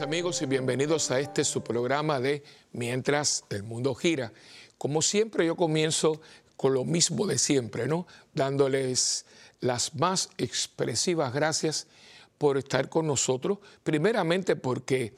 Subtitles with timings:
[0.00, 4.32] Amigos y bienvenidos a este su programa de Mientras el mundo gira.
[4.76, 6.20] Como siempre yo comienzo
[6.56, 8.06] con lo mismo de siempre, ¿no?
[8.32, 9.26] Dándoles
[9.60, 11.88] las más expresivas gracias
[12.36, 15.14] por estar con nosotros, primeramente porque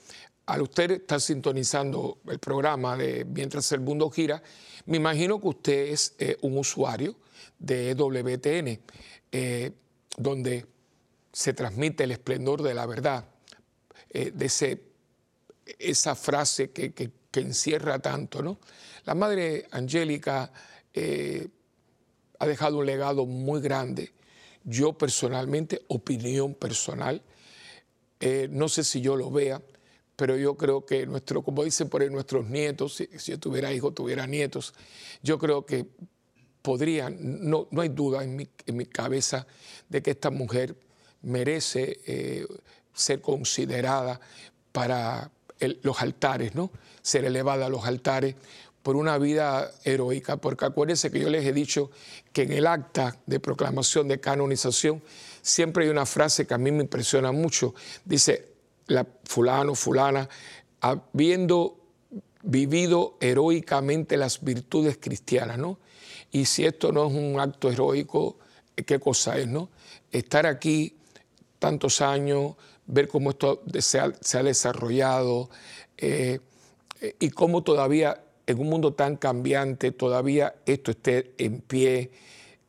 [0.47, 4.43] al usted estar sintonizando el programa de Mientras el mundo gira,
[4.87, 7.16] me imagino que usted es eh, un usuario
[7.59, 8.80] de WTN,
[9.30, 9.73] eh,
[10.16, 10.65] donde
[11.33, 13.30] se transmite el esplendor de la verdad,
[14.10, 14.82] eh, de ese,
[15.78, 18.42] esa frase que, que, encierra tanto.
[18.42, 18.59] ¿no?
[19.05, 20.52] La Madre Angélica
[22.38, 24.12] ha dejado un legado muy grande.
[24.65, 27.23] Yo personalmente, opinión personal,
[28.51, 29.62] no sé si yo lo vea,
[30.20, 33.95] pero yo creo que nuestro, como dicen por ahí, nuestros nietos, si, yo tuviera hijos,
[33.95, 34.74] tuviera nietos,
[35.23, 35.87] yo creo que
[36.60, 37.16] podrían,
[37.48, 39.46] no, no hay duda en mi, en mi, cabeza
[39.88, 40.76] de que esta mujer
[41.23, 42.46] merece eh,
[42.93, 44.21] ser considerada
[44.73, 45.30] para
[45.83, 46.71] los altares, ¿no?
[47.02, 48.35] Ser elevada a los altares
[48.82, 51.91] por una vida heroica, porque acuérdense que yo les he dicho
[52.32, 55.02] que en el acta de proclamación de canonización
[55.43, 57.74] siempre hay una frase que a mí me impresiona mucho.
[58.05, 58.49] Dice,
[58.87, 60.29] la fulano, fulana,
[60.80, 61.77] habiendo
[62.43, 65.78] vivido heroicamente las virtudes cristianas, ¿no?
[66.32, 68.38] Y si esto no es un acto heroico,
[68.75, 69.69] ¿qué cosa es, no?
[70.10, 70.97] Estar aquí
[71.59, 72.54] tantos años,
[72.91, 75.50] ver cómo esto se ha, desarrollado
[75.97, 76.41] eh,
[77.19, 82.10] y cómo todavía en un mundo tan cambiante, todavía esto esté en pie,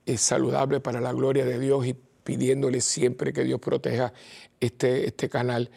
[0.05, 4.13] es saludable para la gloria de Dios y pidiéndole siempre que Dios proteja
[4.59, 5.72] este, este canal.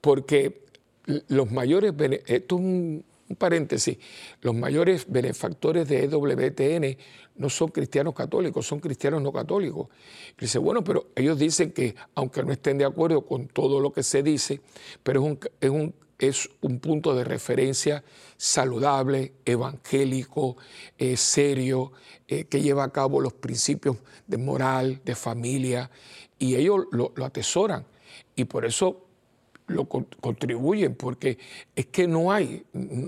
[0.00, 0.64] Porque
[1.28, 1.92] los mayores,
[2.26, 2.60] esto
[3.36, 3.98] paréntesis,
[4.40, 6.96] los mayores benefactores de EWTN
[7.36, 9.88] no son cristianos católicos, son cristianos no católicos.
[10.38, 14.02] Dice, bueno, pero ellos dicen que, aunque no estén de acuerdo con todo lo que
[14.02, 14.60] se dice,
[15.02, 18.02] pero es un, es un, es un punto de referencia
[18.36, 20.56] saludable, evangélico,
[20.98, 21.92] eh, serio,
[22.26, 23.96] eh, que lleva a cabo los principios
[24.26, 25.90] de moral, de familia,
[26.38, 27.86] y ellos lo, lo atesoran.
[28.34, 29.07] Y por eso
[29.68, 31.38] lo contribuyen, porque
[31.76, 32.64] es que no hay,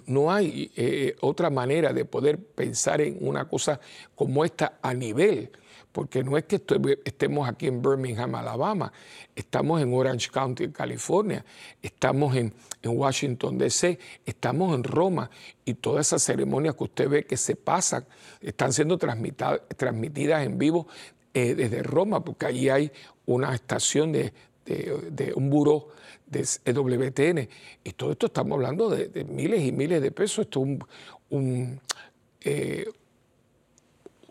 [0.07, 3.81] no hay eh, otra manera de poder pensar en una cosa
[4.15, 5.51] como esta a nivel,
[5.91, 6.63] porque no es que
[7.05, 8.93] estemos aquí en Birmingham, Alabama,
[9.35, 11.45] estamos en Orange County, California,
[11.83, 15.31] estamos en, en Washington, D.C., estamos en Roma,
[15.65, 18.05] y todas esas ceremonias que usted ve que se pasan
[18.41, 20.87] están siendo transmitidas en vivo
[21.33, 22.93] eh, desde Roma, porque allí hay
[23.27, 24.33] una estación de,
[24.65, 25.89] de, un buró
[26.31, 27.49] de EWTN.
[27.85, 30.47] Y todo esto estamos hablando de, miles y miles de pesos.
[30.47, 30.79] Esto es
[31.29, 31.81] un,
[32.41, 32.87] eh,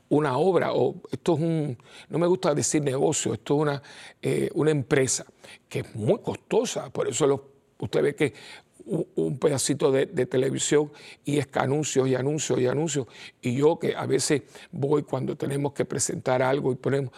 [0.09, 1.77] una obra, o esto es un,
[2.09, 3.83] no me gusta decir negocio, esto es una,
[4.21, 5.25] eh, una empresa
[5.67, 6.89] que es muy costosa.
[6.89, 8.33] Por eso usted ve que
[9.15, 10.91] un pedacito de, de, televisión
[11.23, 13.05] y es que anuncios y anuncios y anuncios.
[13.39, 17.11] Y yo que a veces voy cuando tenemos que presentar algo y ponemos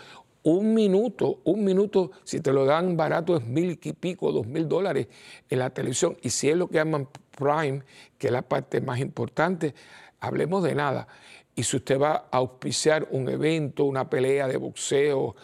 [0.43, 4.67] un minuto, un minuto, si te lo dan barato es mil y pico, dos mil
[4.67, 5.07] dólares
[5.49, 6.17] en la televisión.
[6.21, 7.07] Y si es lo que llaman
[7.37, 7.83] Prime,
[8.17, 9.75] que es la parte más importante,
[10.19, 11.07] hablemos de nada.
[11.55, 15.35] Y si usted va a auspiciar un evento, una pelea de boxeo,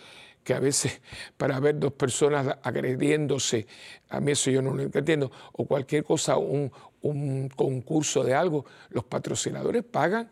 [0.43, 1.01] que a veces
[1.37, 3.67] para ver dos personas agrediéndose,
[4.09, 6.71] a mí eso yo no lo entiendo, o cualquier cosa, un,
[7.01, 10.31] un concurso de algo, los patrocinadores pagan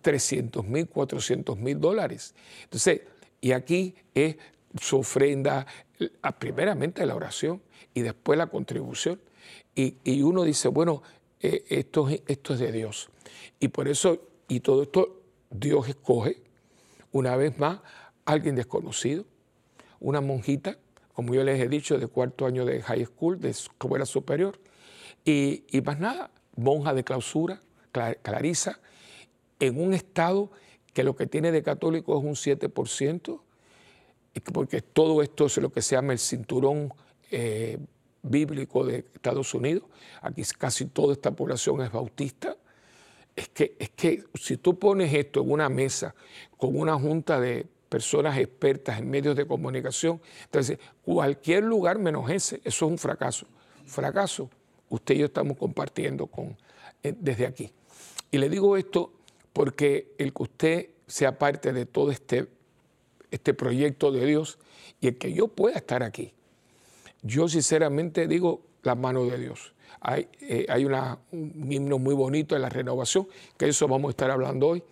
[0.00, 2.34] 300 mil, 400 mil dólares.
[2.64, 3.02] Entonces,
[3.40, 4.36] y aquí es
[4.80, 5.66] su ofrenda,
[6.38, 7.62] primeramente la oración
[7.94, 9.20] y después la contribución.
[9.74, 11.02] Y, uno dice, bueno,
[11.40, 13.10] eh, esto, esto es de Dios.
[13.58, 16.42] Y por eso, y todo esto, Dios escoge,
[17.10, 17.80] una vez más,
[18.24, 19.24] alguien desconocido,
[20.00, 20.78] una monjita,
[21.12, 24.58] como yo les he dicho, de cuarto año de high school, de escuela superior,
[25.24, 27.62] y, y más nada, monja de clausura,
[27.92, 28.80] Clarisa,
[29.62, 30.50] en un Estado
[30.92, 33.40] que lo que tiene de católico es un 7%,
[34.52, 36.92] porque todo esto es lo que se llama el cinturón
[37.30, 37.78] eh,
[38.22, 39.84] bíblico de Estados Unidos,
[40.20, 42.56] aquí casi toda esta población es bautista,
[43.36, 46.14] es que, es que si tú pones esto en una mesa
[46.58, 52.56] con una junta de personas expertas en medios de comunicación, entonces cualquier lugar menos ese,
[52.64, 53.46] eso es un fracaso.
[53.86, 54.50] Fracaso,
[54.88, 56.56] usted y yo estamos compartiendo con,
[57.02, 57.72] eh, desde aquí.
[58.30, 59.12] Y le digo esto
[59.52, 62.48] porque el que usted sea parte de todo este,
[63.30, 64.58] este proyecto de Dios
[65.00, 66.32] y el que yo pueda estar aquí,
[67.22, 69.74] yo sinceramente digo la mano de Dios.
[70.00, 74.30] Hay, eh, hay un himno muy bonito en la renovación, que eso vamos a estar
[74.30, 74.82] hablando hoy,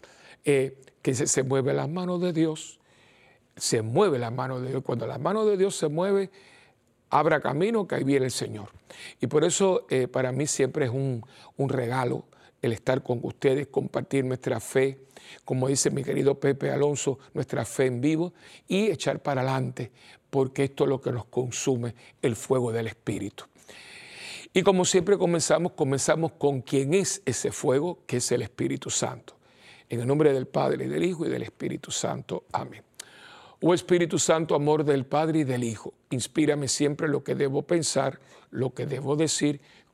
[0.44, 2.78] eh, que se, se mueve las manos de Dios,
[3.56, 4.82] se mueve la mano de Dios.
[4.84, 6.30] Cuando la mano de Dios se mueve,
[7.10, 8.68] abra camino, que ahí viene el Señor.
[9.20, 11.24] Y por eso eh, para mí siempre es un,
[11.56, 12.24] un regalo
[12.62, 14.98] el estar con ustedes, compartir nuestra fe,
[15.44, 18.32] como dice mi querido Pepe Alonso, nuestra fe en vivo
[18.68, 19.90] y echar para adelante,
[20.28, 23.44] porque esto es lo que nos consume, el fuego del Espíritu.
[24.52, 29.36] Y como siempre comenzamos, comenzamos con quien es ese fuego, que es el Espíritu Santo.
[29.88, 32.44] En el nombre del Padre, y del Hijo y del Espíritu Santo.
[32.52, 32.82] Amén.
[33.62, 38.18] Oh Espíritu Santo, amor del Padre y del Hijo, inspírame siempre lo que debo pensar,
[38.50, 39.60] lo que debo decir,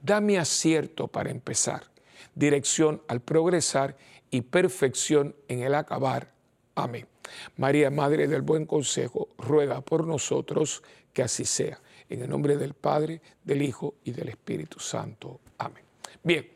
[0.00, 1.84] Dame acierto para empezar,
[2.34, 3.96] dirección al progresar
[4.30, 6.32] y perfección en el acabar.
[6.74, 7.06] Amén.
[7.56, 11.80] María, Madre del Buen Consejo, ruega por nosotros que así sea.
[12.08, 15.40] En el nombre del Padre, del Hijo y del Espíritu Santo.
[15.58, 15.82] Amén.
[16.22, 16.48] Bien,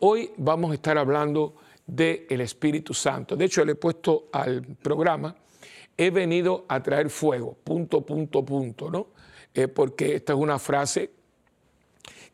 [0.00, 3.34] hoy vamos a estar hablando del Espíritu Santo.
[3.34, 5.34] De hecho, le he puesto al programa,
[5.96, 9.08] he venido a traer fuego, punto, punto, punto, ¿no?
[9.52, 11.10] Eh, porque esta es una frase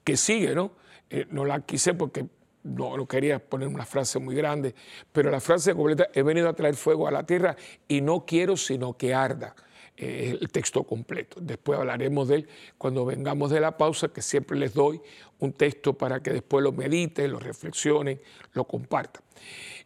[0.04, 0.72] que sigue, ¿no?
[1.08, 2.26] Eh, no la quise porque
[2.62, 4.74] no, quería poner una frase muy grande,
[5.12, 7.56] pero la frase completa, he venido a traer fuego a la tierra
[7.88, 9.54] y no quiero sino que arda
[9.96, 11.40] el texto completo.
[11.42, 12.48] Después hablaremos de él
[12.78, 15.00] cuando vengamos de la pausa, que siempre les doy
[15.40, 18.20] un texto para que después lo mediten, lo reflexionen,
[18.54, 19.22] lo compartan.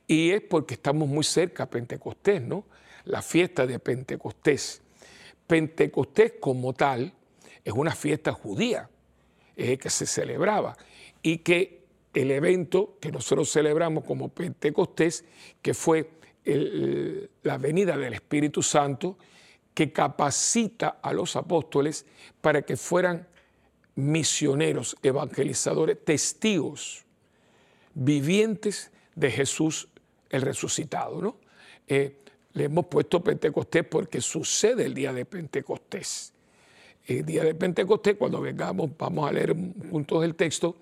[0.07, 2.65] Y es porque estamos muy cerca a Pentecostés, ¿no?
[3.05, 4.83] La fiesta de Pentecostés.
[5.47, 7.13] Pentecostés como tal
[7.65, 8.89] es una fiesta judía
[9.55, 10.77] que se celebraba
[11.23, 15.25] y que el evento que nosotros celebramos como Pentecostés,
[15.63, 16.11] que fue
[16.45, 19.17] la venida del Espíritu Santo,
[19.73, 22.07] que capacita a los apóstoles
[22.41, 23.27] para que fueran
[23.97, 27.05] misioneros, evangelizadores, testigos
[27.95, 29.89] vivientes de Jesús
[30.31, 31.21] el resucitado.
[31.21, 31.37] ¿no?
[31.87, 32.19] Eh,
[32.53, 36.34] le hemos puesto Pentecostés porque sucede el día de Pentecostés.
[37.07, 39.55] El día de Pentecostés, cuando vengamos, vamos a leer
[39.91, 40.77] juntos el texto,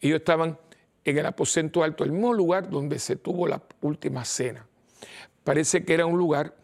[0.00, 0.58] ellos estaban
[1.04, 4.66] en el aposento alto, el mismo lugar donde se tuvo la última cena.
[5.44, 6.54] Parece que era un lugar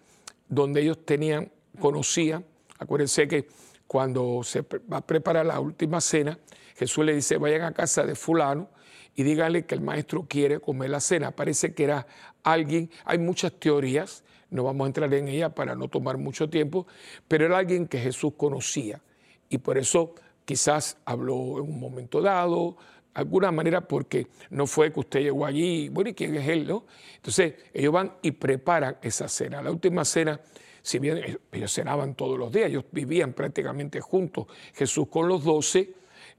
[0.48, 2.42] donde ellos tenían conocía.
[2.78, 3.48] Acuérdense que
[3.86, 6.38] cuando se va a preparar la última cena,
[6.76, 8.68] Jesús le dice, vayan a casa de fulano
[9.14, 11.32] y díganle que el maestro quiere comer la cena.
[11.32, 12.06] Parece que era
[12.42, 16.86] alguien, hay muchas teorías, no vamos a entrar en ellas para no tomar mucho tiempo,
[17.26, 19.00] pero era alguien que Jesús conocía
[19.48, 20.14] y por eso
[20.44, 22.76] quizás habló en un momento dado,
[23.14, 26.66] de alguna manera porque no fue que usted llegó allí, bueno, ¿y quién es él?
[26.66, 26.86] No?
[27.16, 29.60] Entonces ellos van y preparan esa cena.
[29.60, 30.40] La última cena
[30.88, 35.92] si bien ellos cenaban todos los días, ellos vivían prácticamente juntos, Jesús con los doce,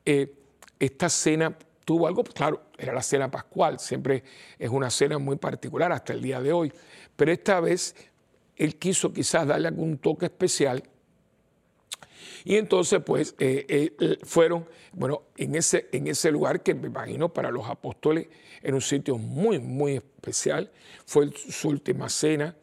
[0.03, 0.33] eh,
[0.79, 1.55] esta cena
[1.89, 4.23] tuvo algo, claro, era la cena pascual, siempre
[4.59, 6.71] es una cena muy particular hasta el día de hoy,
[7.15, 7.95] pero esta vez
[8.55, 10.83] él quiso quizás darle algún toque especial.
[12.45, 13.65] Y entonces, pues, eh,
[13.99, 18.27] eh, fueron, bueno, en ese, en ese lugar que me imagino para los apóstoles
[18.61, 20.69] en un sitio muy, muy especial,
[21.07, 22.55] fue su última cena,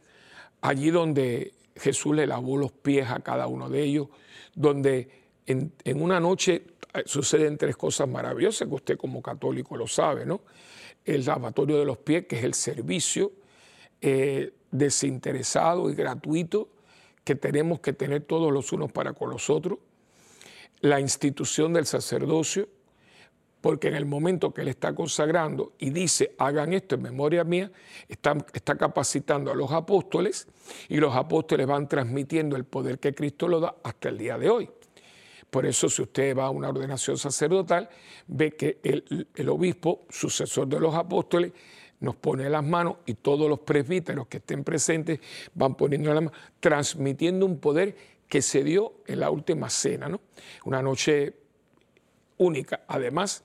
[0.60, 4.06] allí donde Jesús le lavó los pies a cada uno de ellos,
[4.54, 5.10] donde
[5.46, 6.62] en, una noche
[7.04, 10.42] suceden tres cosas maravillosas que usted como católico lo sabe, ¿no?
[11.04, 13.32] El lavatorio de los pies, que es el servicio
[14.00, 16.68] eh, desinteresado y gratuito
[17.24, 19.78] que tenemos que tener todos los unos para con los otros,
[20.80, 22.68] la institución del sacerdocio,
[23.60, 27.72] porque en el momento que Él está consagrando y dice, hagan esto en memoria mía,
[28.08, 30.46] está, está, capacitando a los apóstoles
[30.88, 34.50] y los apóstoles van transmitiendo el poder que Cristo lo da hasta el día de
[34.50, 34.70] hoy.
[35.50, 37.88] Por eso si usted va a una ordenación sacerdotal,
[38.26, 41.52] ve que el, obispo, sucesor de los apóstoles,
[41.98, 45.18] nos pone las manos y todos los presbíteros que estén presentes
[45.54, 47.96] van poniendo las manos, transmitiendo un poder
[48.28, 50.20] que se dio en la última cena, ¿no?
[50.64, 51.34] Una noche
[52.36, 52.82] única.
[52.86, 53.44] Además,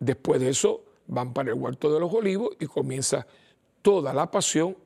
[0.00, 3.26] Después de eso van para el huerto de los olivos y comienza
[3.82, 4.76] toda la pasión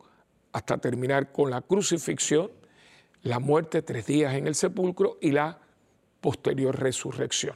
[0.52, 2.50] hasta terminar con la crucifixión,
[3.23, 5.61] la muerte tres días en el sepulcro y la
[6.25, 7.54] posterior resurrección.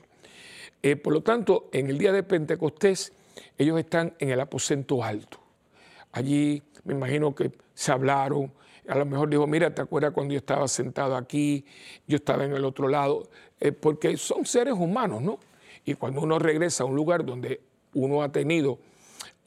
[0.83, 3.15] Eh, por lo tanto, en el día de Pentecostés,
[3.57, 5.41] ellos están en el aposento alto.
[6.13, 8.53] Allí me imagino que se hablaron,
[8.87, 11.65] a lo mejor dijo, mira, ¿te acuerdas cuando yo estaba sentado aquí?
[12.07, 15.39] Yo estaba en el otro lado, eh, porque son seres humanos, ¿no?
[15.87, 17.63] Y cuando uno regresa a un lugar donde
[17.95, 18.81] uno ha tenido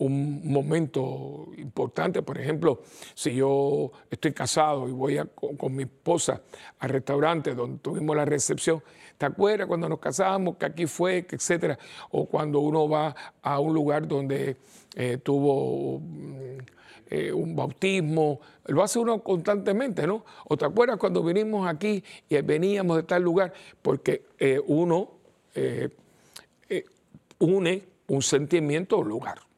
[0.02, 2.82] un momento importante, por ejemplo,
[3.14, 6.42] si yo estoy casado y voy con, mi esposa
[6.80, 8.82] al restaurante donde tuvimos la recepción,
[9.20, 11.78] ¿te acuerdas cuando nos casamos, que aquí fue, etcétera?
[12.10, 14.58] O cuando uno va a un lugar donde
[14.96, 16.58] eh, tuvo mm,
[17.12, 20.26] eh, un bautismo, lo hace uno constantemente, ¿no?
[20.46, 23.54] ¿O te acuerdas cuando vinimos aquí y veníamos de tal lugar?
[23.84, 25.12] Porque eh, uno
[27.38, 29.51] une un sentimiento un lugar.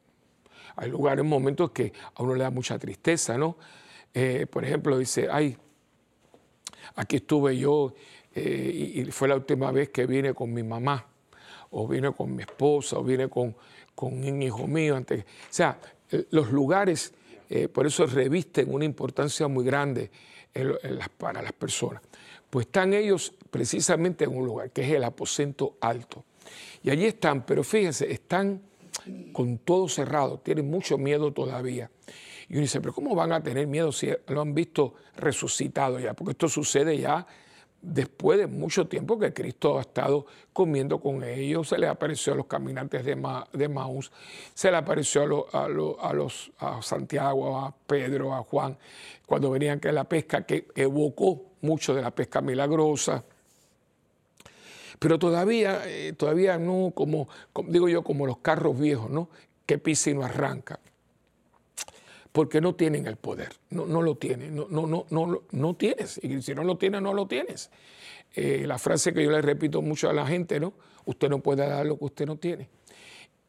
[0.76, 3.56] Hay lugares, momentos que a uno le da mucha tristeza, ¿no?
[4.12, 5.56] Eh, por ejemplo, dice, ay,
[6.96, 7.94] aquí estuve yo
[8.34, 11.06] eh, y, fue la última vez que vine con mi mamá,
[11.70, 13.56] o vine con mi esposa, o vine con,
[13.94, 14.96] con un hijo mío.
[14.96, 15.24] Antes.
[15.24, 15.78] O sea,
[16.10, 17.12] eh, los lugares,
[17.72, 20.10] por eso revisten una importancia muy grande
[21.18, 22.02] para las personas.
[22.50, 26.24] Pues están ellos precisamente en un lugar, que es el aposento alto.
[26.82, 28.60] Y allí están, pero fíjense, están
[29.32, 31.90] con todo cerrado, tienen mucho miedo todavía.
[32.48, 36.14] Y uno dice, pero ¿cómo van a tener miedo si lo han visto resucitado ya?
[36.14, 37.26] Porque esto sucede ya
[37.84, 42.36] después de mucho tiempo que Cristo ha estado comiendo con ellos, se le apareció a
[42.36, 44.10] los caminantes de, Maús,
[44.54, 48.78] se le apareció a, los, a Santiago, a Pedro, a Juan,
[49.26, 53.24] cuando venían que la pesca, que evocó mucho de la pesca milagrosa.
[54.98, 57.28] Pero todavía, eh, todavía no, como,
[57.68, 59.28] digo yo, como los carros viejos, ¿no?
[59.66, 60.78] Que pisa y no arranca.
[62.32, 66.18] Porque no tienen el poder, no, no lo tienen, no, no, no, no, no tienes.
[66.22, 67.70] Y si no lo tienes, no lo tienes.
[68.34, 70.74] Eh, la frase que yo le repito mucho a la gente, ¿no?
[71.04, 72.68] Usted no puede dar lo que usted no tiene.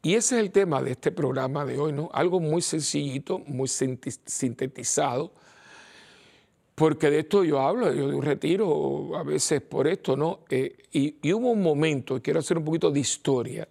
[0.04, 2.12] Y ese es el tema de este programa de hoy, ¿no?
[2.14, 5.32] Algo muy sencillito, muy sintetizado,
[6.76, 10.42] porque de esto yo hablo, yo de un retiro a veces por esto, ¿no?
[10.50, 13.68] Eh, y, hubo un momento, y quiero hacer un poquito de historia,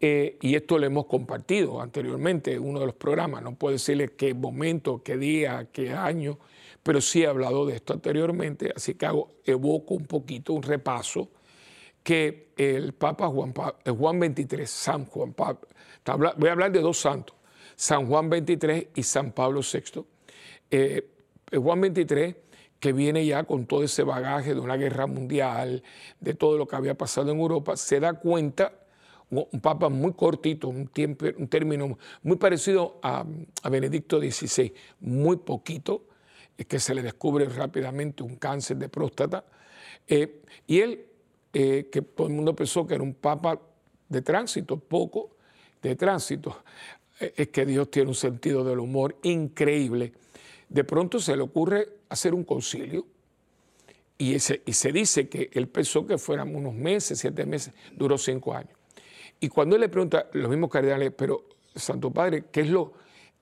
[0.00, 4.14] eh, y esto lo hemos compartido anteriormente en uno de los programas, no puedo decirle
[4.16, 6.38] qué momento, qué día, qué año,
[6.82, 11.30] pero sí he hablado de esto anteriormente, así que hago, evoco un poquito, un repaso,
[12.02, 15.60] que el Papa Juan, eh, Juan 23, San Juan Pablo,
[16.36, 17.36] voy a hablar de dos santos,
[17.76, 20.04] San Juan 23 y San Pablo VI.
[21.56, 22.36] Juan 23,
[22.78, 25.82] que viene ya con todo ese bagaje de una guerra mundial,
[26.20, 28.72] de todo lo que había pasado en Europa, se da cuenta,
[29.30, 33.26] un papa muy cortito, un, tiempo, un término muy parecido a,
[33.70, 36.04] Benedicto XVI, muy poquito,
[36.56, 39.44] es que se le descubre rápidamente un cáncer de próstata,
[40.06, 41.06] eh, y él,
[41.52, 43.60] eh, que todo el mundo pensó que era un papa
[44.08, 45.36] de tránsito, poco
[45.82, 46.62] de tránsito,
[47.20, 50.12] eh, es que Dios tiene un sentido del humor increíble
[50.68, 53.06] de pronto se le ocurre hacer un concilio
[54.16, 58.72] y, se dice que él pensó que fueran unos meses, siete meses, duró cinco años.
[59.38, 61.44] Y cuando él le pregunta, los mismos cardenales, pero
[61.74, 62.92] Santo Padre, ¿qué es lo,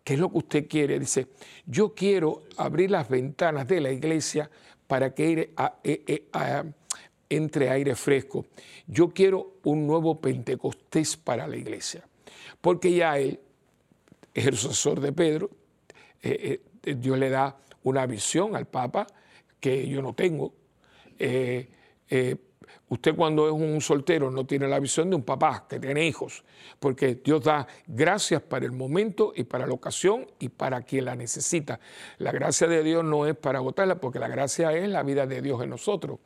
[0.05, 0.99] qué es lo que usted quiere?
[0.99, 1.29] Dice,
[1.65, 4.51] yo quiero abrir las ventanas de la iglesia
[4.87, 6.29] para que e, e,
[7.31, 8.45] entre aire fresco.
[8.87, 12.07] Yo quiero un nuevo Pentecostés para la iglesia.
[12.61, 13.41] Porque ya él
[14.45, 15.51] el sucesor de Pedro,
[16.23, 16.61] eh, eh,
[16.95, 19.07] Dios le da una visión al Papa
[19.61, 20.55] que yo no tengo.
[21.19, 21.69] Eh,
[22.09, 22.37] eh,
[22.89, 26.45] usted cuando es un soltero no tiene la visión de un papá que tiene hijos,
[26.79, 31.17] porque Dios da gracias para el momento y para la ocasión y para quien la
[31.17, 31.81] necesita.
[32.19, 35.43] La gracia de Dios no es para agotarla, porque la gracia es la vida de
[35.43, 36.21] Dios en nosotros.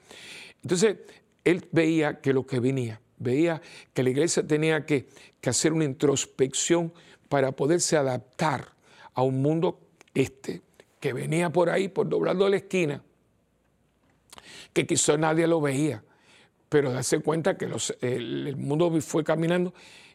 [0.63, 0.99] Entonces,
[1.45, 3.63] él veía que lo que venía, veía
[3.95, 5.09] que la iglesia tenía que,
[5.41, 6.93] que hacer una introspección
[7.29, 8.75] para poderse adaptar
[9.15, 9.79] a un mundo
[10.15, 10.63] este,
[10.99, 13.03] que venía por ahí, por doblando la esquina,
[14.73, 16.05] que quizás nadie lo veía,
[16.69, 17.69] pero darse cuenta que
[18.01, 19.75] el, mundo fue caminando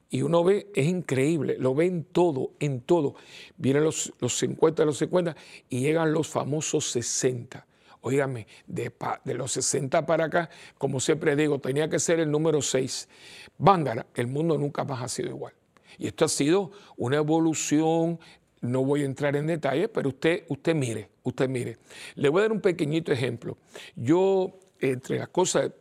[0.10, 3.16] y uno ve, es increíble, lo ve en todo, en todo.
[3.58, 5.36] Vienen los, los 50, los 50
[5.70, 7.66] y llegan los famosos 60.
[8.02, 12.62] Óigame, de, de, los 60 para acá, como siempre digo, tenía que ser el número
[12.62, 13.10] 6.
[13.58, 15.54] Bángara, el mundo nunca más ha sido igual.
[15.98, 18.20] Y esto ha sido una evolución
[18.66, 21.78] no voy a entrar en detalle, pero usted, usted mire, usted mire.
[22.16, 23.58] Le voy a dar un pequeñito ejemplo.
[23.96, 25.72] Yo, entre las cosas,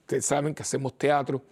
[0.00, 1.42] ustedes saben que hacemos teatro,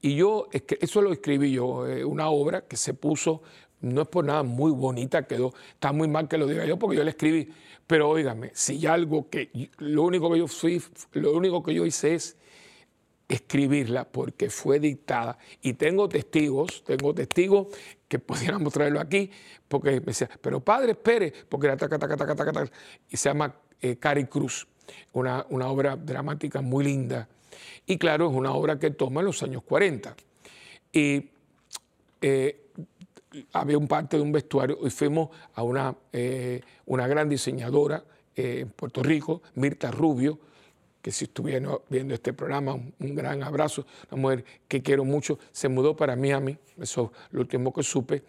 [0.00, 3.42] y yo, eso lo escribí yo, eh, una obra que se puso,
[3.80, 6.96] no es por nada muy bonita, quedó, está muy mal que lo diga yo, porque
[6.96, 7.48] yo la escribí,
[7.86, 12.14] pero óigame, si algo que, lo único que yo fui, lo único que yo hice
[12.14, 12.36] es
[13.28, 15.38] escribirla porque fue dictada.
[15.62, 17.68] Y tengo testigos, tengo testigos
[18.08, 19.30] que pudiéramos traerlo aquí,
[19.68, 22.72] porque me decía, pero padre, espere, porque era taca, taca, taca, taca, taca,
[23.08, 24.66] y se llama eh, Cari Cruz,
[25.12, 27.28] una, una obra dramática muy linda.
[27.86, 30.14] Y claro, es una obra que toma los años 40.
[30.92, 31.30] Y
[32.20, 32.60] eh,
[33.52, 38.04] había un parte de un vestuario y fuimos a una, eh, una gran diseñadora
[38.36, 40.38] en Puerto Rico, Mirta Rubio,
[41.04, 45.68] que si estuvieran viendo este programa, un, gran abrazo, una mujer que quiero mucho, se
[45.68, 48.22] mudó para Miami, eso es lo último que supe,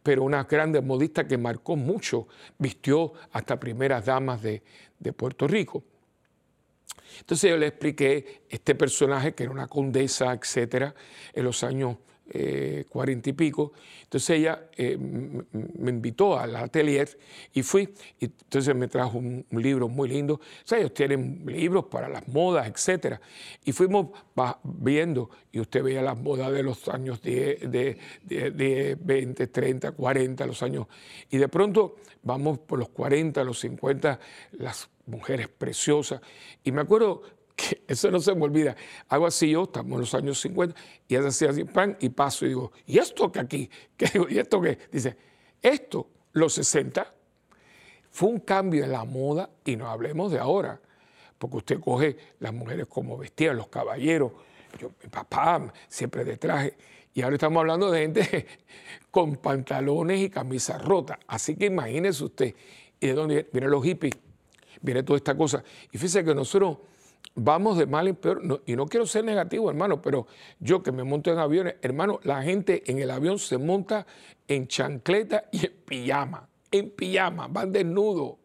[0.00, 4.62] pero una grande modista que marcó mucho, vistió hasta primeras damas de,
[5.00, 5.82] de Puerto Rico.
[7.18, 10.94] Entonces yo le expliqué este personaje, que era una condesa, etcétera,
[11.32, 11.96] en los años
[12.32, 13.72] eh, cuarenta y pico.
[14.04, 17.18] Entonces ella eh, me invitó al atelier
[17.52, 17.92] y fui.
[18.20, 20.34] Y entonces me trajo un, libro muy lindo.
[20.34, 23.16] O sea, ellos tienen libros para las modas, etc.
[23.64, 24.06] Y fuimos
[24.62, 30.46] viendo, y usted veía las modas de los años 10, de, de 20, 30, 40,
[30.46, 30.86] los años.
[31.30, 34.20] Y de pronto vamos por los 40, los 50,
[34.52, 36.20] las mujeres preciosas.
[36.62, 37.22] Y me acuerdo
[37.86, 38.76] eso no se me olvida.
[39.08, 40.74] Hago así yo, estamos en los años 50,
[41.08, 43.70] y es así, así, pan, y paso y digo, ¿y esto que aquí?
[43.96, 44.26] ¿Qué digo?
[44.28, 44.78] ¿Y esto qué?
[44.90, 45.16] Dice,
[45.60, 47.14] esto, los 60,
[48.10, 50.80] fue un cambio en la moda, y no hablemos de ahora,
[51.38, 54.32] porque usted coge las mujeres como vestían, los caballeros,
[54.78, 56.76] yo, mi papá siempre de traje,
[57.12, 58.46] y ahora estamos hablando de gente
[59.10, 61.18] con pantalones y camisas rotas.
[61.26, 62.54] Así que imagínese usted,
[63.00, 64.14] y de dónde vienen los hippies,
[64.80, 65.64] viene toda esta cosa.
[65.90, 66.78] Y fíjese que nosotros
[67.34, 68.62] vamos de mal en peor.
[68.66, 70.26] y no quiero ser negativo, hermano, pero
[70.58, 74.06] yo que me monto en aviones, hermano, la gente en el avión se monta
[74.48, 78.40] en chancleta y en pijama, en pijama, van desnudos.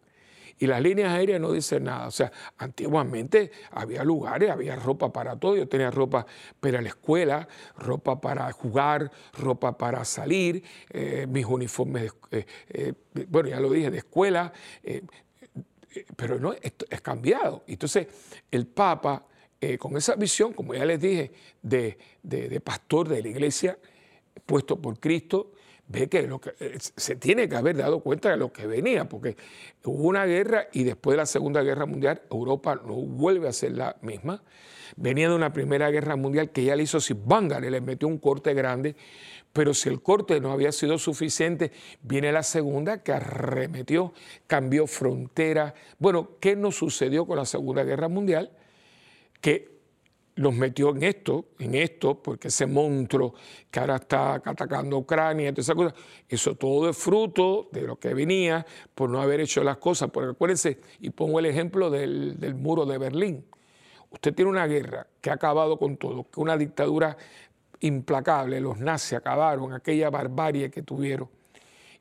[0.58, 2.08] Y las líneas aéreas no dicen nada.
[2.08, 5.58] O sea, antiguamente había lugares, había ropa para todo.
[5.58, 6.26] Yo tenía ropa
[6.62, 12.94] para la escuela, ropa para jugar, ropa para salir, eh, mis uniformes, eh, eh,
[13.28, 14.54] bueno, ya lo dije, de escuela
[16.16, 17.64] pero no, es cambiado.
[17.68, 18.08] Entonces,
[18.52, 19.26] el Papa,
[19.60, 21.32] eh, con esa visión, como ya les dije,
[21.62, 21.98] de,
[22.64, 23.78] pastor de la iglesia,
[24.46, 25.54] puesto por Cristo,
[25.88, 29.36] ve que, eh, se tiene que haber dado cuenta de lo que venía, porque
[29.84, 33.74] hubo una guerra y después de la Segunda Guerra Mundial, Europa no vuelve a ser
[33.74, 34.44] la misma.
[34.98, 38.54] Venía de una Primera Guerra Mundial que ya le hizo y le metió un corte
[38.54, 38.96] grande
[39.56, 41.72] pero si el corte no había sido suficiente,
[42.02, 44.12] viene la segunda que arremetió,
[44.48, 45.74] cambió frontera.
[45.98, 48.52] Bueno, ¿qué nos sucedió con la Segunda Guerra Mundial?
[49.40, 49.75] Que
[50.38, 53.34] nos metió en esto, en esto, porque ese monstruo
[53.72, 55.96] que ahora está atacando Ucrania, toda esa cosa,
[56.28, 60.10] eso todo es fruto de lo que venía por no haber hecho las cosas.
[60.12, 63.46] Porque acuérdense, y pongo el ejemplo del, del muro de Berlín.
[64.10, 67.18] Usted tiene una guerra que ha acabado con todo, que una dictadura
[67.82, 71.30] implacable, los nazis acabaron aquella barbarie que tuvieron.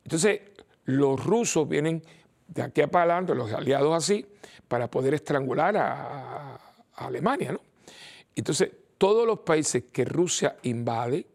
[0.02, 0.40] Entonces,
[0.84, 2.02] los rusos vienen
[2.48, 4.26] de aquí a para adelante, los aliados así,
[4.68, 6.60] para poder estrangular a,
[6.96, 7.60] Alemania, ¿no?
[8.34, 11.26] Entonces, todos los países que Rusia invade,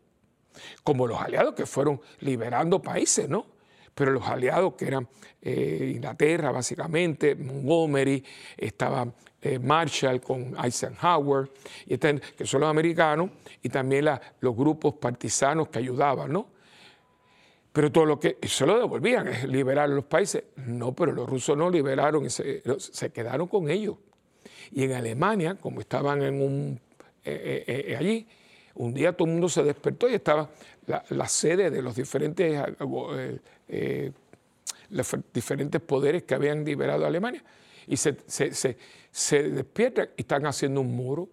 [0.84, 3.46] como los aliados que fueron liberando países, ¿no?
[3.94, 5.08] Pero los aliados que eran
[5.42, 8.24] eh, Inglaterra, básicamente, Montgomery,
[8.58, 9.08] estaba
[9.42, 11.50] eh, Marshall con Eisenhower,
[11.86, 13.30] y que son los americanos,
[13.62, 14.06] y también
[14.40, 16.48] los grupos partisanos que ayudaban, ¿no?
[17.72, 20.44] Pero todo lo que se lo devolvían, es liberar los países.
[20.56, 23.96] No, pero los rusos no liberaron, se, se quedaron con ellos.
[24.72, 26.80] Y en Alemania, como estaban en un,
[27.32, 28.28] eh, eh, allí,
[28.76, 30.50] un día todo el mundo se despertó y estaba
[31.10, 32.62] la, sede de los diferentes,
[35.34, 37.44] diferentes poderes que habían liberado a Alemania.
[37.88, 38.16] Y se,
[39.12, 41.30] se despiertan y están haciendo un muro.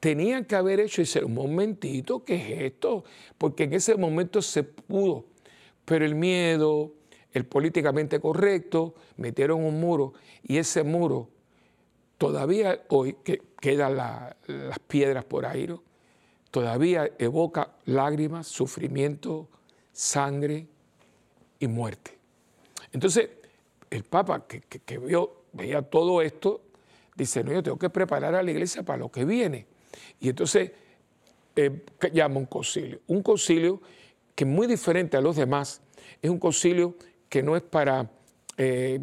[0.00, 3.04] Tenían que haber hecho ese un momentito, ¿qué es esto?
[3.38, 5.26] Porque en ese momento se pudo,
[5.84, 6.94] pero el miedo,
[7.32, 11.28] el políticamente correcto, metieron un muro y ese muro
[12.22, 15.68] todavía hoy que quedan las piedras por ahí,
[16.52, 19.48] todavía evoca lágrimas, sufrimiento,
[19.90, 20.68] sangre
[21.58, 22.16] y muerte.
[22.92, 23.28] Entonces,
[23.90, 26.60] el Papa que, que vio, veía todo esto,
[27.16, 29.66] dice, no, yo tengo que preparar a la iglesia para lo que viene.
[30.20, 30.70] Y entonces
[31.56, 33.00] eh, llama un concilio.
[33.08, 33.82] Un concilio
[34.36, 35.82] que es muy diferente a los demás,
[36.22, 36.94] es un concilio
[37.28, 38.08] que no es para,
[38.58, 39.00] eh,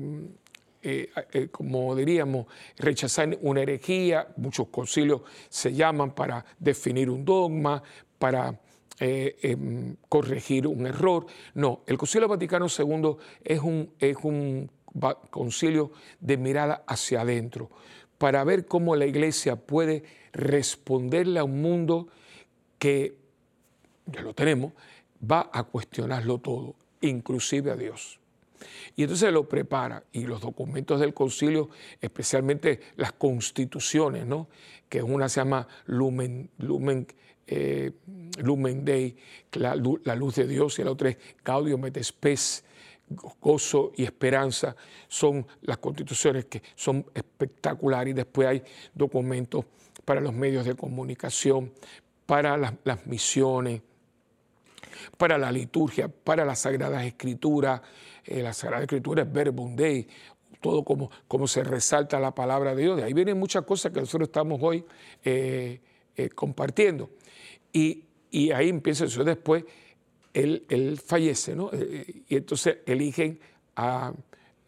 [0.81, 7.81] eh, como diríamos, rechazar una herejía, muchos concilios se llaman para definir un dogma,
[8.17, 8.59] para
[8.99, 11.25] em, corregir un error.
[11.53, 14.69] No, el Concilio Vaticano II es un, es un
[15.29, 17.69] concilio de mirada hacia adentro,
[18.17, 22.07] para ver cómo la iglesia puede responderle a un mundo
[22.77, 23.15] que,
[24.05, 24.73] ya lo tenemos,
[25.19, 28.19] va a cuestionarlo todo, inclusive a Dios.
[28.95, 31.69] Y entonces lo prepara y los documentos del concilio,
[32.01, 34.47] especialmente las constituciones, ¿no?
[34.87, 37.07] que una se llama Lumen, Lumen,
[37.47, 37.91] eh,
[38.39, 39.15] Lumen Dei,
[39.53, 42.63] la, luz de Dios, y la otra es Gaudium et Spes,
[43.41, 44.75] gozo y esperanza,
[45.07, 49.65] son las constituciones que son espectaculares y después hay documentos
[50.05, 51.71] para los medios de comunicación,
[52.25, 53.81] para las misiones,
[55.17, 57.81] para la liturgia, para las Sagradas Escrituras.
[58.29, 60.07] Eh, la Sagrada Escritura es Verbum Dei,
[60.61, 62.97] todo como, como se resalta la palabra de Dios.
[62.97, 64.85] De ahí vienen muchas cosas que nosotros estamos hoy
[65.23, 65.81] eh,
[66.15, 67.09] eh, compartiendo.
[67.73, 68.05] Y,
[68.53, 69.23] ahí empieza eso.
[69.23, 69.63] Después
[70.33, 71.71] él, él, fallece, ¿no?
[71.73, 73.39] Y entonces eligen
[73.75, 74.13] a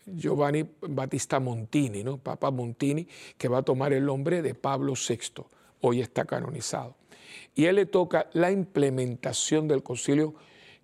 [0.08, 2.18] Giovanni Battista Montini, ¿no?
[2.18, 5.44] Papa Montini, que va a tomar el nombre de Pablo VI.
[5.82, 6.96] Hoy está canonizado
[7.56, 10.34] y él le toca la implementación del concilio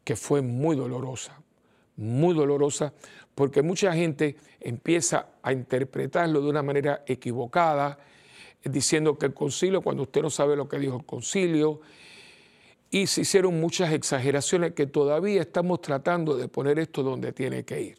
[0.03, 1.41] que fue muy dolorosa,
[1.97, 2.93] muy dolorosa,
[3.35, 7.99] porque mucha gente empieza a interpretarlo de una manera equivocada,
[8.63, 11.81] diciendo que el concilio, cuando usted no sabe lo que dijo el concilio,
[12.89, 17.81] y se hicieron muchas exageraciones que todavía estamos tratando de poner esto donde tiene que
[17.81, 17.97] ir.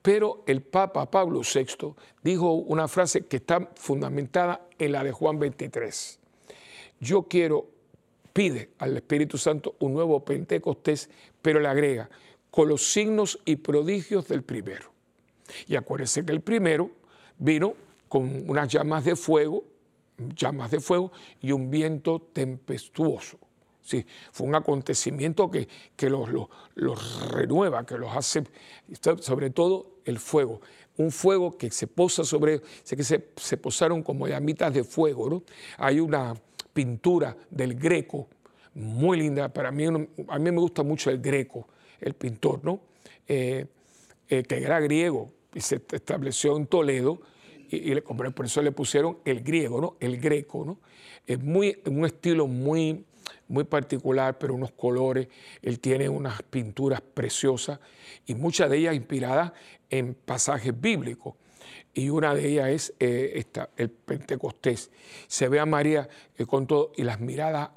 [0.00, 5.38] Pero el Papa Pablo VI dijo una frase que está fundamentada en la de Juan
[5.38, 6.20] 23
[7.00, 7.68] yo quiero,
[8.32, 11.10] pide al Espíritu Santo un nuevo Pentecostés,
[11.42, 12.08] pero le agrega,
[12.56, 14.90] con los signos y prodigios del primero.
[15.68, 16.90] Y acuérdense que el primero
[17.36, 17.74] vino
[18.08, 19.62] con unas llamas de fuego,
[20.34, 23.36] llamas de fuego y un viento tempestuoso.
[23.82, 26.30] Sí, fue un acontecimiento que, que los,
[26.76, 28.44] los, renueva, que los hace,
[29.20, 30.62] sobre todo el fuego.
[30.96, 35.28] Un fuego que se posa sobre, sé que se, se posaron como llamitas de fuego,
[35.28, 35.42] ¿no?
[35.76, 36.34] Hay una,
[36.76, 38.28] pintura del Greco,
[38.74, 39.48] muy linda.
[39.48, 41.66] Para mí, a mí me gusta mucho el Greco,
[42.00, 42.80] el pintor, ¿no?
[43.28, 43.66] Eh,
[44.28, 47.20] eh, que era griego y se estableció en Toledo
[47.68, 49.96] y, y, por eso le pusieron el griego, ¿no?
[50.00, 50.78] El greco, ¿no?
[51.26, 53.04] Es muy, un estilo muy,
[53.48, 55.28] muy particular, pero unos colores.
[55.62, 57.80] Él tiene unas pinturas preciosas
[58.26, 59.52] y muchas de ellas inspiradas
[59.90, 61.34] en pasajes bíblicos
[61.94, 64.90] y una de ellas es eh, esta, el Pentecostés.
[65.26, 66.08] Se ve a María
[66.46, 67.70] con todo y las miradas,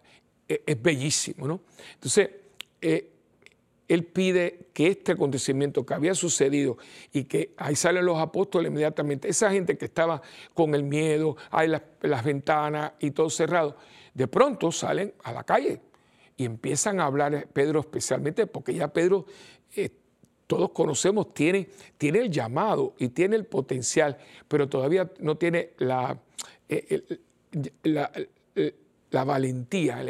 [0.47, 1.61] es bellísimo, ¿no?
[1.93, 2.29] Entonces,
[3.89, 6.77] él pide que este acontecimiento que había sucedido
[7.11, 10.21] y que ahí salen los apóstoles inmediatamente, esa gente que estaba
[10.53, 13.75] con el miedo, hay las, las ventanas y todo cerrado,
[14.13, 15.81] de pronto salen a la calle
[16.37, 19.25] y empiezan a hablar, Pedro especialmente, porque ya Pedro
[20.49, 26.19] todos conocemos, tiene, tiene el llamado y tiene el potencial, pero todavía no tiene la,
[26.67, 27.03] eh,
[27.83, 28.29] la, eh,
[29.11, 30.03] la, valentía,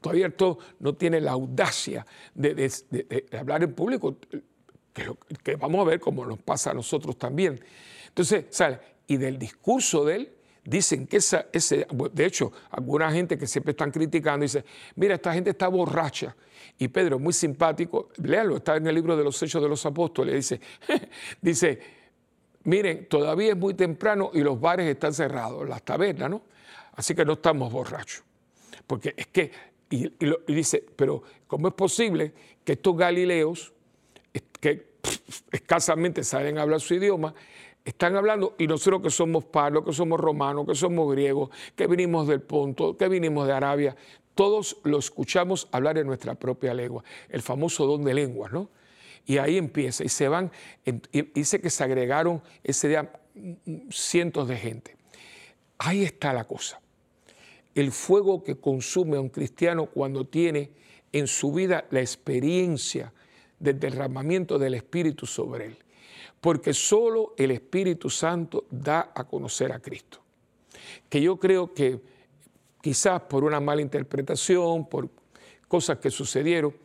[0.00, 2.70] todavía todo no tiene la audacia de,
[3.38, 4.16] hablar en público,
[4.92, 5.10] que,
[5.42, 7.60] que, vamos a ver cómo nos pasa a nosotros también.
[8.08, 8.78] Entonces, ¿sale?
[9.06, 10.32] Y del discurso de él,
[10.64, 14.64] dicen que esa, ese, de hecho, alguna gente que siempre están criticando dice,
[14.96, 16.34] mira, esta gente está borracha.
[16.78, 20.34] Y Pedro, muy simpático, léalo, está en el libro de los Hechos de los Apóstoles,
[20.34, 20.60] dice,
[21.40, 21.80] dice,
[22.64, 26.42] miren, todavía es muy temprano y los bares están cerrados, las tabernas, ¿no?
[26.96, 28.24] Así que no estamos borrachos.
[28.86, 29.50] Porque es que,
[29.90, 30.10] y,
[30.46, 32.32] dice, pero ¿cómo es posible
[32.64, 33.72] que estos galileos,
[34.60, 34.94] que
[35.52, 37.34] escasamente saben hablar su idioma,
[37.84, 42.26] están hablando, y nosotros que somos palos, que somos romanos, que somos griegos, que vinimos
[42.26, 43.94] del Ponto, que vinimos de Arabia,
[44.34, 48.70] todos lo escuchamos hablar en nuestra propia lengua, el famoso don de lenguas, ¿no?
[49.26, 50.50] Y ahí empieza, y se van,
[50.84, 53.12] y dice que se agregaron ese día
[53.90, 54.96] cientos de gente.
[55.78, 56.80] Ahí está la cosa.
[57.74, 60.70] El fuego que consume a un cristiano cuando tiene
[61.12, 63.12] en su vida la experiencia
[63.58, 65.84] del derramamiento del Espíritu sobre él
[66.44, 70.18] porque solo el Espíritu Santo da a conocer a Cristo.
[71.08, 71.98] Que yo creo que
[72.82, 75.08] quizás por una mala interpretación, por
[75.68, 76.76] cosas que sucedieron,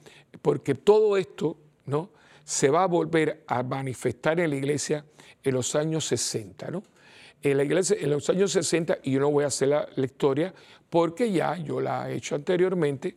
[0.42, 2.10] porque todo esto ¿no?
[2.46, 5.04] se va a volver a manifestar en la iglesia
[5.44, 6.72] en los años 60.
[6.72, 6.84] ¿no?
[7.42, 10.54] En la iglesia en los años 60, y yo no voy a hacer la, historia
[10.90, 13.16] porque ya yo la he hecho anteriormente,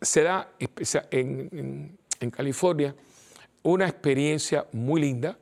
[0.00, 0.52] se da
[1.10, 1.98] en,
[2.30, 2.94] California
[3.62, 5.38] una experiencia muy linda.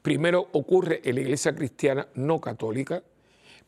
[0.00, 3.02] Primero ocurre en la iglesia cristiana no católica,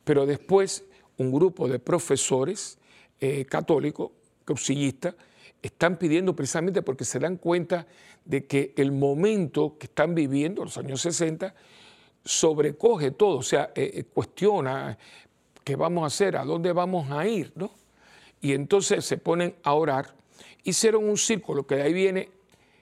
[0.04, 0.84] pero después
[1.18, 2.78] un grupo de profesores
[3.20, 4.12] eh, católicos,
[4.44, 5.14] crucillistas,
[5.60, 7.86] están pidiendo precisamente porque se dan cuenta
[8.24, 11.54] de que el momento que están viviendo, los años 60,
[12.24, 14.98] sobrecoge todo, o sea, eh, eh, cuestiona
[15.68, 17.70] qué vamos a hacer, a dónde vamos a ir, ¿no?
[18.40, 20.14] Y entonces se ponen a orar.
[20.64, 22.30] Hicieron un círculo, que de ahí viene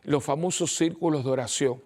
[0.05, 1.83] los famosos círculos de oración,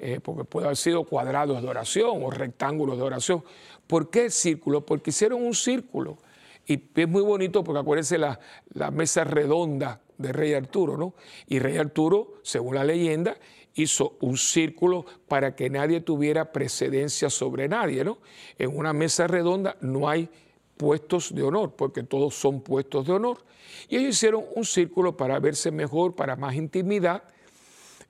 [0.00, 3.44] eh, porque puede haber sido cuadrados de oración o rectángulos de oración.
[3.86, 4.84] ¿Por qué círculo?
[4.84, 6.18] Porque hicieron un círculo.
[6.66, 8.40] Y es muy bonito porque acuérdense la,
[8.74, 11.14] la mesa redonda de Rey Arturo, ¿no?
[11.46, 13.36] Y Rey Arturo, según la leyenda,
[13.74, 18.18] hizo un círculo para que nadie tuviera precedencia sobre nadie, ¿no?
[18.58, 20.28] En una mesa redonda no hay
[20.76, 23.44] puestos de honor, porque todos son puestos de honor.
[23.88, 27.22] Y ellos hicieron un círculo para verse mejor, para más intimidad,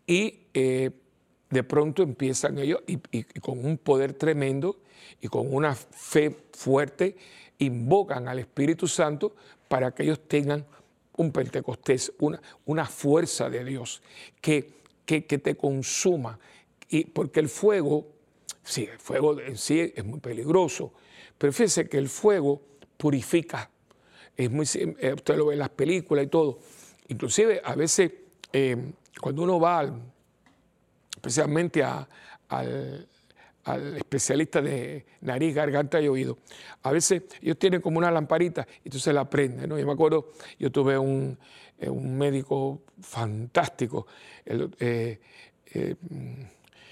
[0.07, 0.91] y eh,
[1.51, 2.97] de pronto empiezan ellos, y,
[3.41, 4.77] con un poder tremendo
[5.21, 7.17] y con una fe fuerte,
[7.59, 9.35] invocan al Espíritu Santo
[9.69, 10.65] para que ellos tengan
[11.17, 14.01] un Pentecostés, una, una fuerza de Dios
[14.41, 14.80] que
[15.21, 16.39] que, te consuma.
[16.89, 18.07] Y porque el fuego,
[18.63, 20.93] sí, el fuego en sí es muy peligroso,
[21.37, 22.63] pero fíjese que el fuego
[22.97, 23.71] purifica.
[24.37, 26.59] Es muy, eh, usted lo ve en las películas y todo.
[27.09, 28.13] Inclusive a veces
[28.53, 29.91] eh, cuando uno va
[31.17, 33.09] especialmente al,
[33.73, 36.39] al, especialista de nariz, garganta y oído,
[36.83, 39.69] a veces ellos tienen como una lamparita y entonces la prenden.
[39.69, 39.79] ¿no?
[39.79, 41.39] Yo me acuerdo, yo tuve un,
[41.79, 44.07] eh, un médico fantástico,
[44.47, 45.19] eh,
[45.73, 45.95] eh,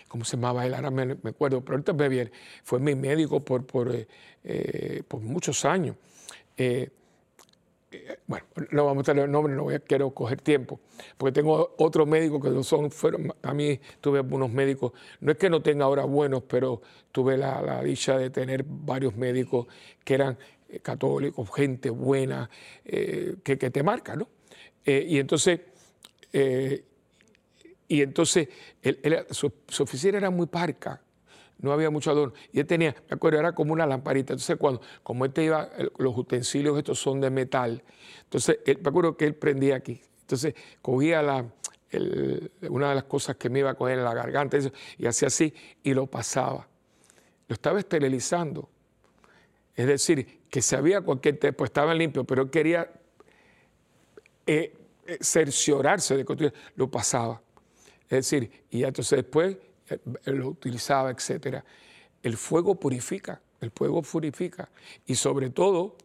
[0.08, 0.74] ¿cómo se llamaba él?
[0.74, 4.06] Ahora me, acuerdo, pero ahorita me viene, fue mi médico por, por,
[5.08, 5.96] por muchos años.
[8.26, 10.80] Bueno, no vamos a tener el nombre, no quiero coger tiempo,
[11.16, 12.90] porque tengo otros médicos que son,
[13.42, 17.82] a mí tuve algunos médicos, no es que no tenga ahora buenos, pero tuve la,
[17.82, 19.66] dicha de tener varios médicos
[20.04, 20.38] que eran
[20.82, 22.50] católicos, gente buena,
[22.84, 24.28] que, que, te marca, ¿no?
[24.88, 25.60] Eh, y entonces,
[26.32, 26.82] eh,
[27.88, 28.48] y entonces
[29.30, 31.02] su, oficina era muy parca,
[31.58, 32.34] no había mucho adorno.
[32.52, 34.32] Y él tenía, me acuerdo, era como una lamparita.
[34.32, 35.68] Entonces, cuando, como él te iba,
[35.98, 37.82] los utensilios estos son de metal,
[38.24, 40.00] entonces me acuerdo que él prendía aquí.
[40.20, 41.44] Entonces, cogía la,
[42.68, 44.58] una de las cosas que me iba a coger en la garganta
[44.98, 46.68] y hacía así y lo pasaba.
[47.48, 48.68] Lo estaba esterilizando.
[49.74, 52.90] Es decir, que si había cualquier, pues estaba limpio, pero él quería
[54.46, 54.74] eh,
[55.06, 57.40] eh, cerciorarse de que lo pasaba.
[58.04, 59.56] Es decir, y entonces después
[60.24, 61.62] lo utilizaba, etc.
[62.22, 64.70] El fuego purifica, el fuego purifica.
[65.06, 65.96] Y sobre todo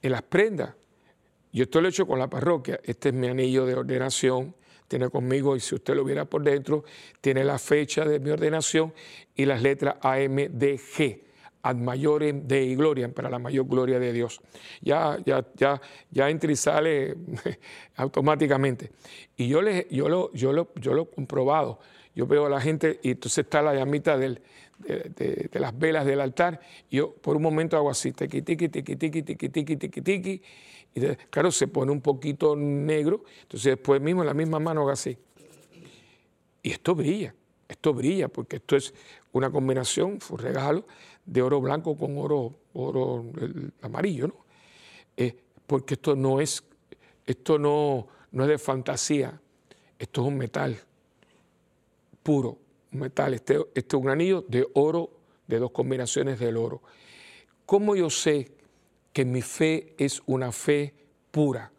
[0.00, 0.74] en las prendas.
[1.52, 2.80] Yo esto lo he hecho con la parroquia.
[2.82, 4.54] Este es mi anillo de ordenación.
[4.88, 6.84] Tiene conmigo, y si usted lo viera por dentro,
[7.20, 8.92] tiene la fecha de mi ordenación
[9.34, 14.40] y las letras AMDG ad maiorem Dei gloria, para la mayor gloria de Dios.
[14.80, 17.16] Ya, ya, ya, ya entra y sale
[17.96, 18.90] automáticamente.
[19.36, 21.78] Y yo, le, yo, lo, yo, lo, yo lo he comprobado.
[22.14, 24.40] Yo veo a la gente y entonces está la llamita de,
[25.52, 26.60] las velas del altar.
[26.90, 30.42] Y yo por un momento hago así, tiqui, tiqui, tiqui, tiqui, tiqui, tiqui, tiqui, tiqui.
[30.94, 33.24] Y claro, se pone un poquito negro.
[33.42, 35.16] Entonces después mismo en la misma mano hago así.
[36.62, 37.34] Y esto brilla,
[37.66, 38.94] esto brilla porque esto es
[39.32, 40.86] una combinación, fue un regalo
[41.24, 43.24] de oro blanco con oro, oro
[43.80, 44.44] amarillo, ¿no?
[45.16, 45.34] Eh,
[45.66, 46.62] porque esto no es,
[47.26, 49.40] esto no, no es de fantasía,
[49.98, 50.78] esto es un metal
[52.22, 52.58] puro,
[52.92, 55.10] un metal, este, este es un anillo de oro,
[55.46, 56.82] de dos combinaciones del oro.
[57.66, 58.52] ¿Cómo yo sé
[59.12, 60.94] que mi fe es una fe
[61.30, 61.72] pura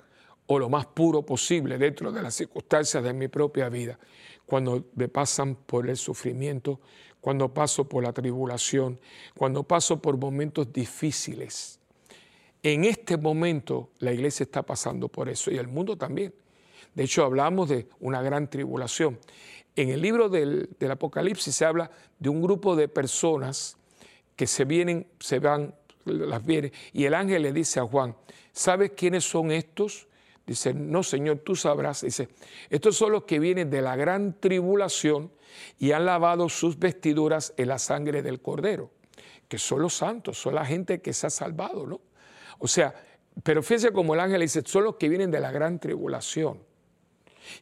[0.46, 4.00] o lo más puro posible dentro de las circunstancias de mi propia vida?
[4.46, 6.80] Cuando me pasan por el sufrimiento,
[7.22, 9.00] cuando paso por la tribulación,
[9.38, 11.80] cuando paso por momentos difíciles.
[12.62, 16.34] En este momento la iglesia está pasando por eso y el mundo también.
[16.94, 19.20] De hecho, hablamos de una gran tribulación.
[19.76, 23.78] En el libro del, Apocalipsis se habla de un grupo de personas
[24.36, 25.74] que se vienen, se van,
[26.06, 28.16] las vienen, y el ángel le dice a Juan,
[28.52, 30.08] ¿sabes quiénes son estos?
[30.46, 32.02] Dice, no, Señor, tú sabrás.
[32.02, 32.28] Dice,
[32.70, 35.32] estos son los que vienen de la gran tribulación
[35.80, 38.92] y han lavado sus vestiduras en la sangre del Cordero,
[39.48, 42.02] que son los santos, son la gente que se ha salvado, ¿no?
[42.60, 42.94] O sea,
[43.42, 46.60] pero fíjese como el ángel dice, son los que vienen de la gran tribulación.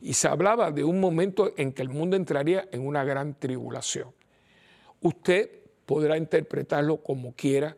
[0.01, 4.13] Y se hablaba de un momento en que el mundo entraría en una gran tribulación.
[5.01, 5.49] Usted
[5.85, 7.75] podrá interpretarlo como quiera,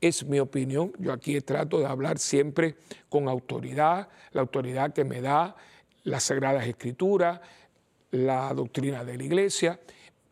[0.00, 0.92] es mi opinión.
[0.98, 2.76] Yo aquí trato de hablar siempre
[3.08, 5.56] con autoridad, la autoridad que me da
[6.02, 7.40] las Sagradas Escrituras,
[8.10, 9.80] la doctrina de la Iglesia,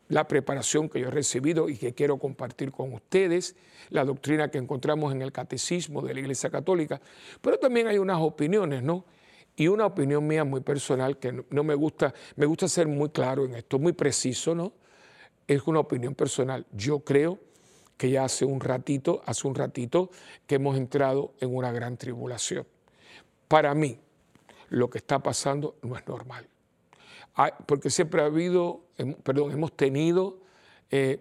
[0.09, 3.57] la preparación que yo he recibido y que quiero compartir con ustedes,
[3.89, 7.01] la doctrina que encontramos en el catecismo de la Iglesia Católica,
[7.41, 9.05] pero también hay unas opiniones, ¿no?
[9.57, 13.45] Y una opinión mía muy personal que no me gusta, me gusta ser muy claro
[13.45, 14.73] en esto, muy preciso, ¿no?
[15.47, 16.67] es una opinión personal.
[16.73, 17.39] Yo creo
[17.97, 20.11] que ya hace un ratito, hace un ratito
[20.47, 22.67] que hemos entrado en una gran tribulación.
[23.49, 23.99] Para mí,
[24.71, 26.49] lo que está pasando no es normal.
[27.67, 28.83] porque siempre ha habido,
[29.23, 30.39] perdón, hemos tenido
[30.91, 31.21] eh,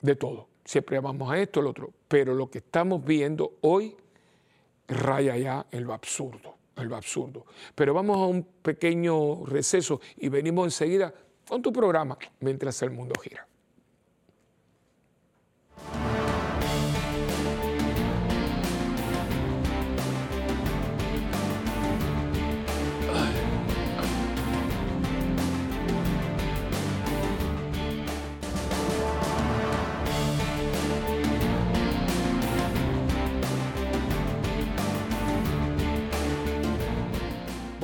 [0.00, 0.48] de todo.
[0.64, 1.92] Siempre vamos a esto, al otro.
[2.08, 3.96] Pero lo que estamos viendo hoy
[4.88, 7.46] raya ya en lo absurdo, en lo absurdo.
[7.74, 11.12] Pero vamos a un pequeño receso y venimos enseguida
[11.46, 13.46] con tu programa mientras el mundo gira.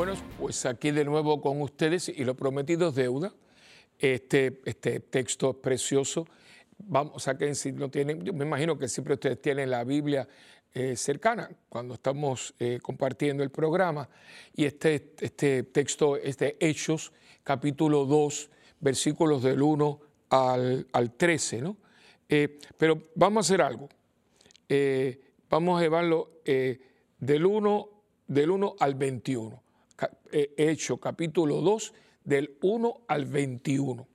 [0.01, 3.35] Bueno, pues aquí de nuevo con ustedes y lo prometido es deuda.
[3.99, 6.27] Este, este texto es precioso.
[6.79, 10.27] Vamos, a que si no tienen, yo me imagino que siempre ustedes tienen la Biblia
[10.73, 14.09] eh, cercana cuando estamos eh, compartiendo el programa.
[14.57, 17.13] Y este, este texto es de Hechos,
[17.45, 21.77] capítulo 2, versículos del 1 al, al 13, ¿no?
[22.27, 23.91] Eh, pero vamos a hacer algo.
[25.51, 27.89] vamos a llevarlo del 1,
[28.29, 29.70] del 1 al 21.
[30.33, 31.93] Hecho capítulo 2
[32.25, 34.07] del 1 al 21.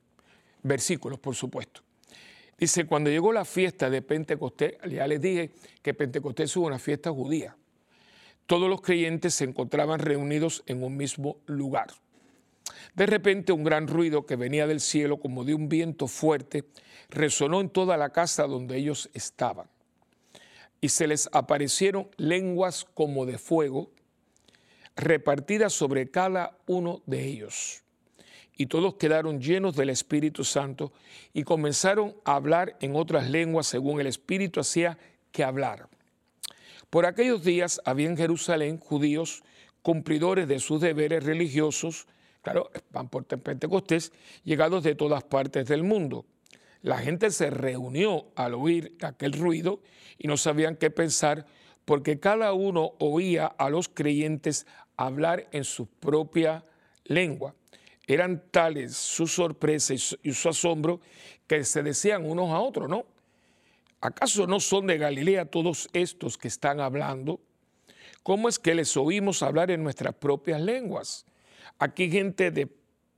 [0.63, 1.81] Versículos, por supuesto.
[2.57, 5.51] Dice, cuando llegó la fiesta de Pentecostés, ya les dije
[5.81, 7.55] que Pentecostés es una fiesta judía.
[8.45, 11.87] Todos los creyentes se encontraban reunidos en un mismo lugar.
[12.95, 16.63] De repente un gran ruido que venía del cielo como de un viento fuerte
[17.09, 19.67] resonó en toda la casa donde ellos estaban.
[20.79, 23.89] Y se les aparecieron lenguas como de fuego
[24.95, 27.83] repartidas sobre cada uno de ellos.
[28.57, 30.93] Y todos quedaron llenos del Espíritu Santo
[31.33, 34.97] y comenzaron a hablar en otras lenguas según el Espíritu hacía
[35.31, 35.89] que hablar.
[36.89, 39.43] Por aquellos días había en Jerusalén judíos
[39.81, 42.07] cumplidores de sus deberes religiosos,
[42.41, 46.25] claro, van por Pentecostés, llegados de todas partes del mundo.
[46.81, 49.81] La gente se reunió al oír aquel ruido
[50.17, 51.45] y no sabían qué pensar
[51.83, 54.65] porque cada uno oía a los creyentes
[54.97, 56.63] hablar en su propia
[57.05, 57.55] lengua.
[58.07, 61.01] Eran tales su sorpresa y su, asombro
[61.47, 63.05] que se decían unos a otros, ¿no?
[64.01, 67.39] ¿Acaso no son de Galilea todos estos que están hablando?
[68.21, 71.25] ¿Cómo es que les oímos hablar en nuestras propias lenguas?
[71.79, 72.67] Aquí gente de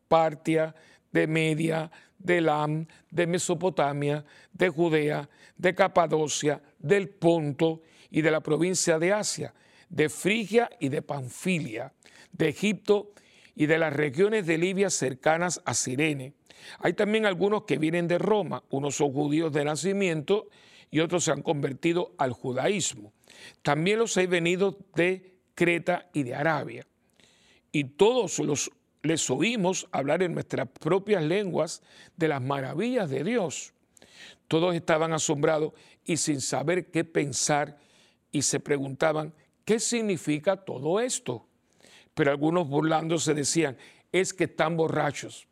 [0.08, 0.74] Partia,
[1.12, 8.40] de Media, de Lam, de Mesopotamia, de Judea, de Capadocia, del Ponto y de la
[8.40, 9.54] provincia de Asia
[9.90, 11.94] de Frigia y de Panfilia,
[12.32, 13.14] de Egipto
[13.56, 16.34] y de las regiones de Libia cercanas a Sirene.
[16.80, 20.50] Hay también algunos que vienen de Roma, unos son judíos de nacimiento
[20.92, 23.14] y otros se han convertido al judaísmo.
[23.62, 26.86] También los hay venido de Creta y de Arabia.
[27.72, 28.72] Y todos los
[29.04, 31.82] les oímos hablar en nuestras propias lenguas
[32.16, 33.74] de las maravillas de Dios.
[34.48, 35.74] Todos estaban asombrados
[36.04, 37.78] y sin saber qué pensar
[38.32, 39.34] y se preguntaban
[39.68, 41.46] ¿Qué significa todo esto?
[42.14, 43.78] Pero algunos burlándose decían,
[44.14, 45.46] es que están borrachos.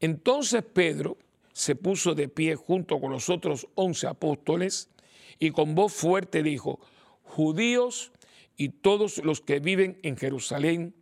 [0.00, 1.18] Entonces Pedro
[1.52, 4.88] se puso de pie junto con los otros once apóstoles
[5.38, 6.80] y con voz fuerte dijo,
[7.22, 8.10] judíos
[8.56, 10.94] y todos los que viven en Jerusalén,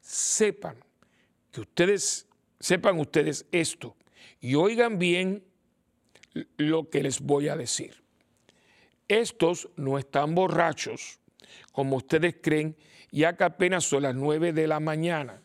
[0.00, 0.74] sepan
[1.52, 2.26] que ustedes,
[2.58, 3.94] sepan ustedes esto
[4.40, 5.44] y oigan bien
[6.56, 8.02] lo que les voy a decir.
[9.06, 11.20] Estos no están borrachos
[11.72, 12.76] como ustedes creen,
[13.10, 15.40] ya que apenas son las nueve de la mañana.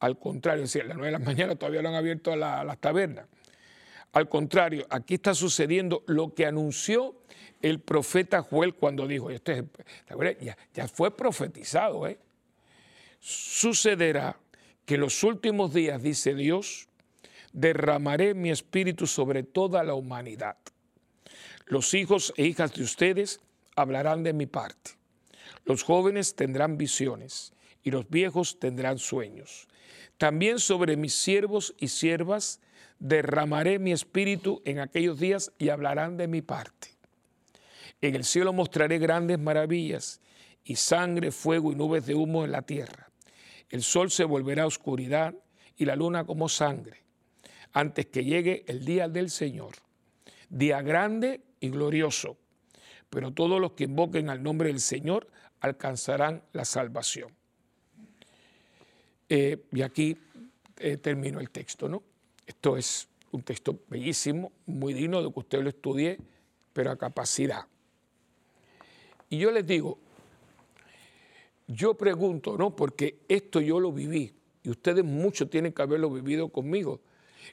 [0.00, 3.26] Al contrario, es decir, las nueve de la mañana todavía no han abierto las tabernas.
[4.12, 7.14] Al contrario, aquí está sucediendo lo que anunció
[7.62, 9.66] el profeta Joel cuando dijo, este
[10.74, 12.18] ya, fue profetizado, ¿eh?
[13.20, 14.36] sucederá
[14.84, 16.88] que los últimos días, dice Dios,
[17.52, 20.56] derramaré mi espíritu sobre toda la humanidad.
[21.66, 23.40] Los hijos e hijas de ustedes
[23.76, 24.92] hablarán de mi parte.
[25.64, 27.52] Los jóvenes tendrán visiones
[27.82, 29.68] y los viejos tendrán sueños.
[30.18, 32.60] También sobre mis siervos y siervas
[32.98, 36.88] derramaré mi espíritu en aquellos días y hablarán de mi parte.
[38.00, 40.20] En el cielo mostraré grandes maravillas
[40.64, 43.10] y sangre, fuego y nubes de humo en la tierra.
[43.70, 45.34] El sol se volverá oscuridad
[45.76, 47.02] y la luna como sangre,
[47.72, 49.76] antes que llegue el día del Señor,
[50.48, 52.36] día grande y glorioso.
[53.08, 55.28] Pero todos los que invoquen al nombre del Señor
[55.60, 57.30] alcanzarán la salvación.
[59.28, 60.16] Eh, y aquí
[60.78, 62.02] eh, termino el texto, ¿no?
[62.46, 66.18] Esto es un texto bellísimo, muy digno de que usted lo estudie,
[66.72, 67.66] pero a capacidad.
[69.28, 69.98] Y yo les digo,
[71.68, 72.74] yo pregunto, ¿no?
[72.74, 77.00] Porque esto yo lo viví y ustedes muchos tienen que haberlo vivido conmigo.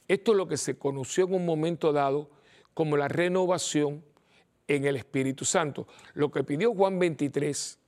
[0.07, 2.29] Esto es lo que se conoció en un momento dado
[2.73, 4.03] como la renovación
[4.67, 5.87] en el Espíritu Santo.
[6.13, 7.79] Lo que pidió Juan 23,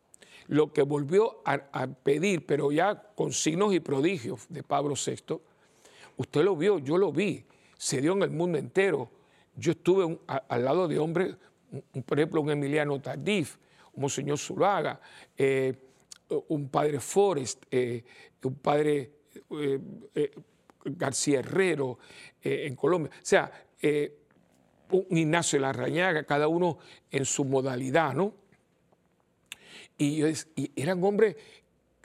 [0.50, 5.40] lo que volvió a, pedir, pero ya con signos y prodigios de Pablo VI,
[6.18, 7.46] usted lo vio, yo lo vi,
[7.78, 9.12] se dio en el mundo entero.
[9.56, 11.36] Yo estuve al lado de hombres,
[12.04, 13.58] por ejemplo, un Emiliano Tardif,
[13.94, 15.00] un Monseñor Zulaga,
[15.38, 15.76] eh,
[16.48, 18.04] un padre Forrest, eh,
[18.44, 19.12] un padre
[19.52, 19.80] eh,
[20.84, 22.00] García Herrero
[22.42, 23.12] en Colombia.
[23.14, 23.52] O sea,
[24.90, 26.80] un Ignacio Larrañaga, cada uno
[27.12, 28.34] en su modalidad, ¿no?
[30.00, 30.24] Y,
[30.76, 31.36] eran hombres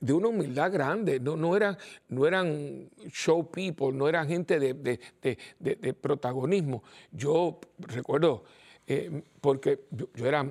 [0.00, 1.78] de una humildad grande, no, no, eran,
[2.08, 6.82] no eran show people, no eran gente de, protagonismo.
[7.12, 8.44] Yo recuerdo,
[8.86, 10.44] eh, porque yo, era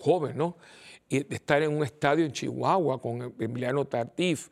[0.00, 0.56] joven, ¿no?
[1.08, 4.50] Y de estar en un estadio en Chihuahua con Emiliano Tartif,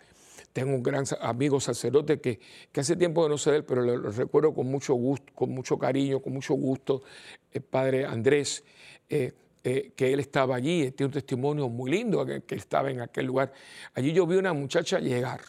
[0.53, 2.39] tengo un gran amigo sacerdote que,
[2.71, 5.51] que hace tiempo que no sé de él, pero lo, recuerdo con mucho gusto, con
[5.51, 7.03] mucho cariño, con mucho gusto,
[7.51, 8.65] el padre Andrés,
[9.09, 9.33] eh,
[9.65, 13.27] eh, que él estaba allí, tiene un testimonio muy lindo que, que estaba en aquel
[13.27, 13.53] lugar.
[13.95, 15.41] Allí yo vi una muchacha llegar,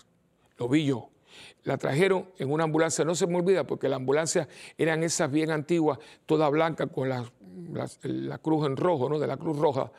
[0.58, 1.10] lo vi yo.
[1.64, 4.48] La trajeron en una ambulancia, no se me olvida, porque la ambulancia
[4.78, 7.24] eran esas bien antiguas, toda blanca, con la,
[8.42, 9.18] cruz en rojo, ¿no?
[9.18, 9.92] De la Cruz Roja.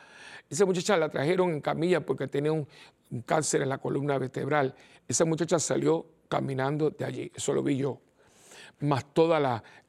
[0.49, 2.67] Esa muchacha la trajeron en camilla porque tenía un,
[3.09, 4.75] un cáncer en la columna vertebral.
[5.07, 7.99] Esa muchacha salió caminando de allí, eso lo vi yo.
[8.79, 9.41] Más todas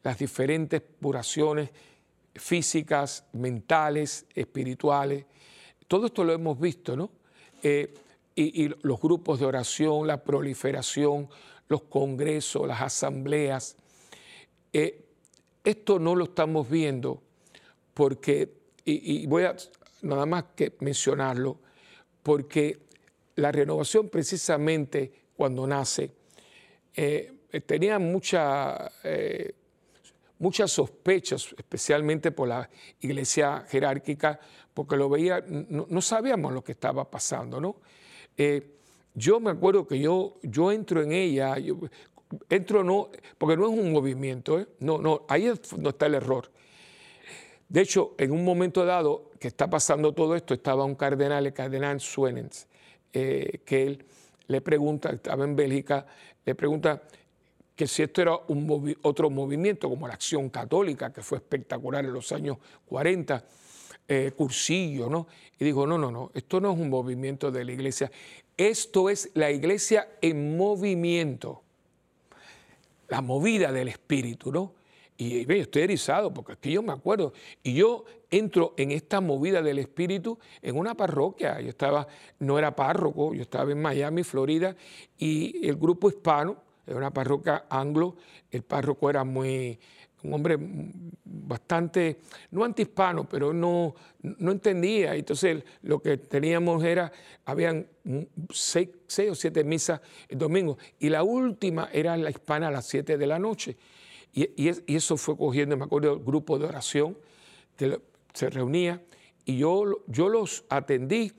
[0.02, 1.70] las diferentes puraciones
[2.38, 5.24] físicas, mentales, espirituales.
[5.88, 7.10] Todo esto lo hemos visto, ¿no?
[7.62, 7.94] Eh,
[8.34, 11.28] y, los grupos de oración, la proliferación,
[11.68, 13.76] los congresos, las asambleas.
[14.72, 15.04] Eh,
[15.64, 17.22] esto no lo estamos viendo
[17.94, 18.52] porque,
[18.84, 19.56] y, voy a
[20.02, 21.58] nada más que mencionarlo,
[22.22, 22.78] porque
[23.36, 26.10] la renovación precisamente cuando nace
[26.94, 27.32] eh,
[27.66, 28.92] tenía mucha,
[30.38, 32.68] muchas sospechas, especialmente por la
[33.00, 34.38] iglesia jerárquica,
[34.74, 37.76] porque lo veía, no, sabíamos lo que estaba pasando, ¿no?
[38.36, 38.74] Eh,
[39.14, 41.56] yo me acuerdo que yo, yo entro en ella,
[42.50, 43.08] entro no,
[43.38, 46.50] porque no es un movimiento, no, no, ahí no está el error.
[47.68, 51.52] De hecho, en un momento dado que está pasando todo esto, estaba un cardenal, el
[51.52, 52.68] cardenal Suenens,
[53.12, 54.04] eh, que él
[54.48, 56.06] le pregunta, estaba en Bélgica,
[56.44, 57.02] le pregunta
[57.76, 62.12] que si esto era un otro movimiento como la Acción Católica, que fue espectacular en
[62.12, 62.56] los años
[62.86, 63.44] 40,
[64.08, 65.26] eh, cursillo, ¿no?
[65.58, 68.10] Y dijo, no, no, no, esto no es un movimiento de la iglesia,
[68.56, 71.62] esto es la iglesia en movimiento,
[73.08, 74.72] la movida del espíritu, ¿no?
[75.18, 77.32] Y ve, estoy erizado porque aquí yo me acuerdo.
[77.62, 81.60] Y yo entro en esta movida del espíritu en una parroquia.
[81.60, 82.06] Yo estaba,
[82.38, 84.76] no era párroco, yo estaba en Miami, Florida,
[85.18, 88.16] y el grupo hispano, era una parroquia anglo,
[88.50, 89.78] el párroco era muy,
[90.22, 90.56] un hombre
[91.24, 92.20] bastante,
[92.50, 95.14] no antihispano, pero no, no entendía.
[95.14, 97.10] Entonces lo que teníamos era,
[97.44, 97.86] habían
[98.50, 102.86] seis, seis o siete misas el domingo, y la última era la hispana a las
[102.86, 103.76] siete de la noche.
[104.32, 107.16] Y, eso fue cogiendo, me acuerdo, el grupo de oración
[107.74, 107.98] que
[108.34, 109.02] se reunía
[109.46, 111.32] y yo, yo los atendí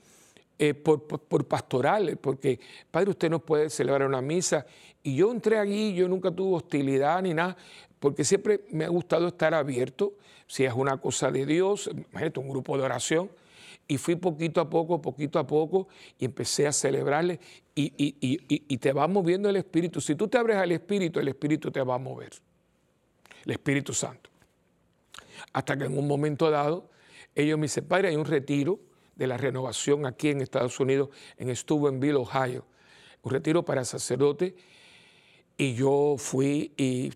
[0.58, 2.58] eh, por, pastorales, porque,
[2.90, 4.66] Padre, usted no puede celebrar una misa.
[5.02, 7.56] Y yo entré allí, yo nunca tuve hostilidad ni nada,
[7.98, 10.14] porque siempre me ha gustado estar abierto,
[10.46, 13.30] si es una cosa de Dios, imagínate, un grupo de oración.
[13.86, 15.88] Y fui poquito a poco, poquito a poco,
[16.18, 17.40] y empecé a celebrarle,
[17.74, 20.00] y, te va moviendo el Espíritu.
[20.00, 22.32] Si tú te abres al Espíritu, el Espíritu te va a mover
[23.44, 24.28] el Espíritu Santo.
[25.52, 26.90] Hasta que en un momento dado,
[27.34, 28.78] ellos me dicen, padre, hay un retiro
[29.16, 32.66] de la renovación aquí en Estados Unidos, en Steubenville, Ohio,
[33.22, 34.54] un retiro para sacerdotes,
[35.58, 37.12] y yo fui y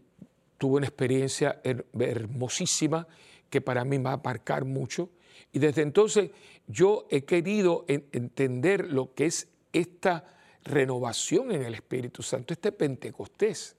[0.59, 3.07] tuve una experiencia hermosísima
[3.49, 5.09] que para mí va a marcar mucho.
[5.53, 6.31] Y desde entonces
[6.67, 10.25] yo he querido entender lo que es esta
[10.65, 13.77] renovación en el Espíritu Santo, este Pentecostés.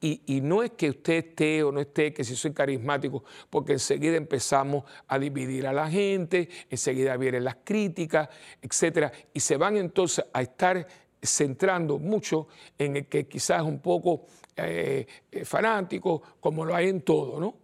[0.00, 4.16] Y, no es que usted esté o no esté, que si soy carismático, porque enseguida
[4.16, 8.28] empezamos a dividir a la gente, enseguida vienen las críticas,
[8.60, 10.86] etcétera, y se van entonces a estar
[11.24, 12.48] centrando mucho
[12.78, 17.54] en el que quizás un poco eh, eh, fanático, como lo hay en todo, ¿no?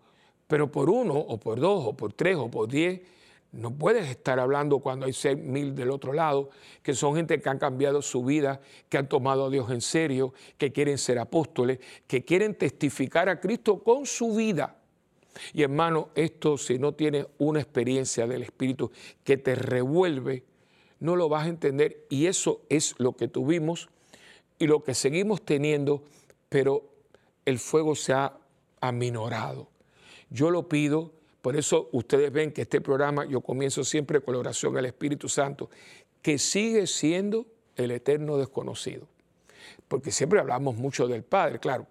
[0.46, 3.00] Pero por uno, o por dos, o por tres, o por diez,
[3.52, 6.50] No puedes estar hablando cuando hay seis mil del otro lado,
[6.82, 10.32] que son gente que han cambiado su vida, que han tomado a Dios en serio,
[10.56, 14.76] que quieren ser apóstoles, que quieren testificar a Cristo con su vida.
[15.52, 18.90] Y hermano, esto si no tienes una experiencia del Espíritu
[19.24, 20.44] que te revuelve,
[21.00, 22.06] no lo vas a entender.
[22.08, 23.88] Y eso es lo que tuvimos
[24.58, 26.02] y lo que seguimos teniendo,
[26.48, 26.84] pero
[27.44, 28.34] el fuego se ha
[28.80, 29.68] aminorado.
[30.30, 34.40] Yo lo pido por eso ustedes ven que este programa yo comienzo siempre con la
[34.40, 35.70] oración al Espíritu Santo,
[36.20, 37.46] que sigue siendo
[37.76, 39.06] el eterno desconocido.
[39.88, 41.86] Porque siempre hablamos mucho del Padre, claro.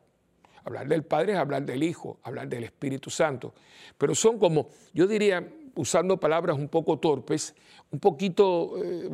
[0.63, 3.53] Hablar del Padre es hablar del Hijo, hablar del Espíritu Santo.
[3.97, 5.47] Pero son como, yo diría,
[5.79, 7.55] usando palabras un poco torpes,
[7.91, 9.09] un poquito, eh,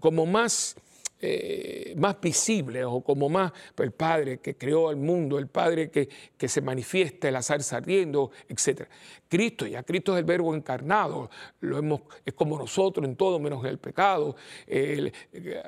[0.00, 0.76] como más
[1.18, 6.10] eh, más visible o como más el Padre que creó el mundo, el Padre que,
[6.36, 8.82] que se manifiesta, el azar ardiendo, etc.
[9.26, 11.30] Cristo, ya Cristo es el verbo encarnado,
[12.22, 14.36] es como nosotros en todo menos en el pecado,
[14.66, 15.10] eh,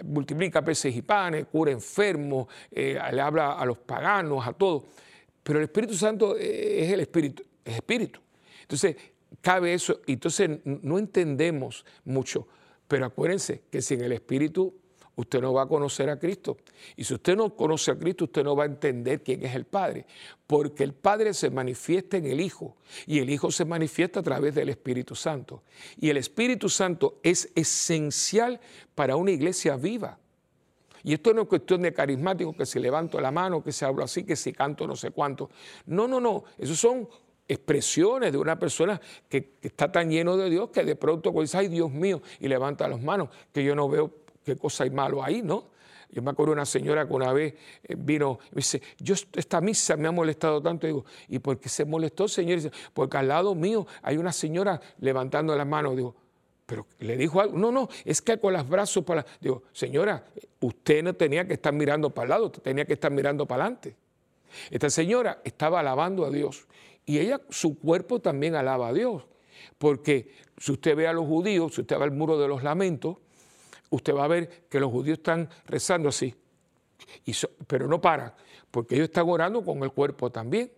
[0.04, 4.84] multiplica peces y panes, cura enfermos, eh, le habla a los paganos, a todos.
[5.42, 8.20] Pero el Espíritu Santo es el Espíritu, es Espíritu.
[8.60, 8.96] Entonces,
[9.40, 12.46] cabe eso, y entonces no entendemos mucho,
[12.86, 14.74] pero acuérdense que sin el Espíritu
[15.18, 16.58] usted no va a conocer a Cristo.
[16.96, 19.64] Y si usted no conoce a Cristo, usted no va a entender quién es el
[19.64, 20.06] Padre,
[20.46, 24.54] porque el Padre se manifiesta en el Hijo y el Hijo se manifiesta a través
[24.54, 25.64] del Espíritu Santo.
[25.98, 28.60] Y el Espíritu Santo es esencial
[28.94, 30.18] para una iglesia viva.
[31.02, 34.04] Y esto no es cuestión de carismático, que se levanto la mano, que se habla
[34.04, 35.50] así, que si canto no sé cuánto.
[35.86, 36.44] No, no, no.
[36.58, 37.08] Esos son
[37.48, 41.68] expresiones de una persona que, está tan lleno de Dios que de pronto dice, ay
[41.68, 44.12] Dios mío, y levanta las manos, que yo no veo
[44.44, 45.64] qué cosa hay malo ahí, ¿no?
[46.10, 49.14] Yo me acuerdo de una señora que una vez eh, vino y me dice, yo
[49.34, 50.86] esta misa me ha molestado tanto.
[50.86, 52.56] digo, ¿y por qué se molestó, señor?
[52.56, 55.96] dice, porque al lado mío hay una señora levantando las manos.
[55.96, 56.14] Digo,
[56.64, 57.58] pero le dijo algo.
[57.58, 59.24] No, no, es que con los brazos para...
[59.38, 60.24] Digo, señora,
[60.60, 63.64] usted no tenía que estar mirando para el lado, usted tenía que estar mirando para
[63.64, 63.94] adelante.
[64.70, 66.66] Esta señora estaba alabando a Dios
[67.08, 69.24] y ella, su cuerpo también alaba a Dios.
[69.78, 73.16] Porque si usted ve a los judíos, si usted va al muro de los lamentos,
[73.88, 76.34] usted va a ver que los judíos están rezando así,
[77.66, 78.34] pero no paran,
[78.70, 80.70] porque ellos están orando con el cuerpo también,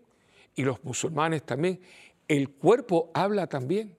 [0.54, 1.80] y los musulmanes también.
[2.28, 3.96] El cuerpo habla también.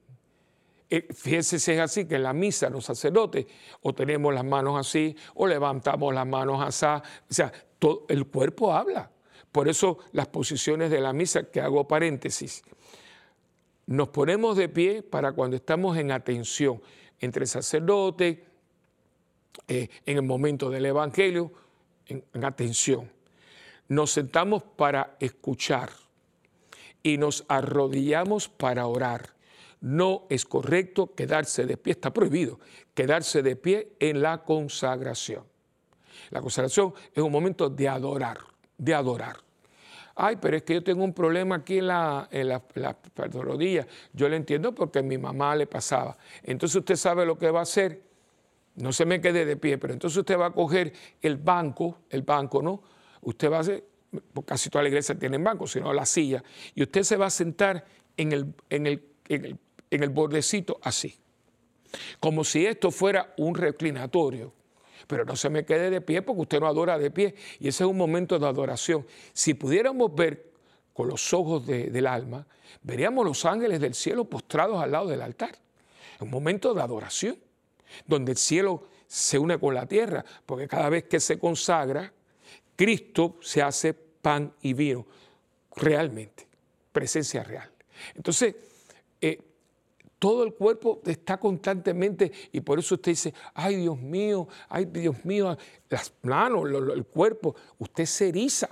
[0.88, 3.44] Eh, fíjense si es así, que en la misa los sacerdotes
[3.82, 8.72] o tenemos las manos así, o levantamos las manos así, o sea, todo, el cuerpo
[8.72, 9.10] habla.
[9.52, 12.62] Por eso las posiciones de la misa, que hago paréntesis,
[13.86, 16.80] nos ponemos de pie para cuando estamos en atención
[17.20, 18.44] entre sacerdote,
[19.68, 21.52] eh, en el momento del Evangelio,
[22.06, 23.10] en, atención.
[23.88, 25.90] Nos sentamos para escuchar
[27.02, 29.34] y nos arrodillamos para orar.
[29.80, 32.58] No es correcto quedarse de pie, está prohibido
[32.94, 35.44] quedarse de pie en la consagración.
[36.30, 38.38] La consagración es un momento de adorar,
[38.82, 39.36] de adorar.
[40.16, 42.62] Ay, pero es que yo tengo un problema aquí en la, en la,
[43.32, 43.86] rodilla.
[44.12, 46.18] Yo le entiendo porque a mi mamá le pasaba.
[46.42, 48.02] Entonces usted sabe lo que va a hacer
[48.74, 52.22] no se me quede de pie, pero entonces usted va a coger el banco, el
[52.22, 52.82] banco, ¿no?
[53.20, 53.84] Usted va a hacer,
[54.46, 56.42] casi toda la iglesia tiene banco, sino la silla,
[56.74, 57.84] y usted se va a sentar
[58.16, 61.14] en el, en el, en el, bordecito así,
[62.18, 64.54] como si esto fuera un reclinatorio.
[65.06, 67.84] Pero no se me quede de pie porque usted no adora de pie, y ese
[67.84, 69.06] es un momento de adoración.
[69.32, 70.52] Si pudiéramos ver
[70.92, 72.46] con los ojos del alma,
[72.82, 75.56] veríamos los ángeles del cielo postrados al lado del altar.
[76.20, 77.36] Un momento de adoración
[78.06, 82.12] donde el cielo se une con la tierra, porque cada vez que se consagra,
[82.76, 85.06] Cristo se hace pan y vino,
[85.76, 86.46] realmente,
[86.92, 87.70] presencia real.
[88.14, 88.54] Entonces,
[90.22, 95.24] todo el cuerpo está constantemente, y por eso usted dice, ay Dios mío, ay Dios
[95.24, 95.58] mío,
[95.90, 98.68] las manos, el cuerpo, usted se eriza.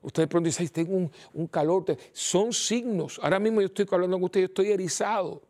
[0.00, 1.84] Usted de pronto dice, tengo un, un calor.
[2.12, 3.18] Son signos.
[3.20, 5.42] Ahora mismo yo estoy hablando con usted, yo estoy erizado.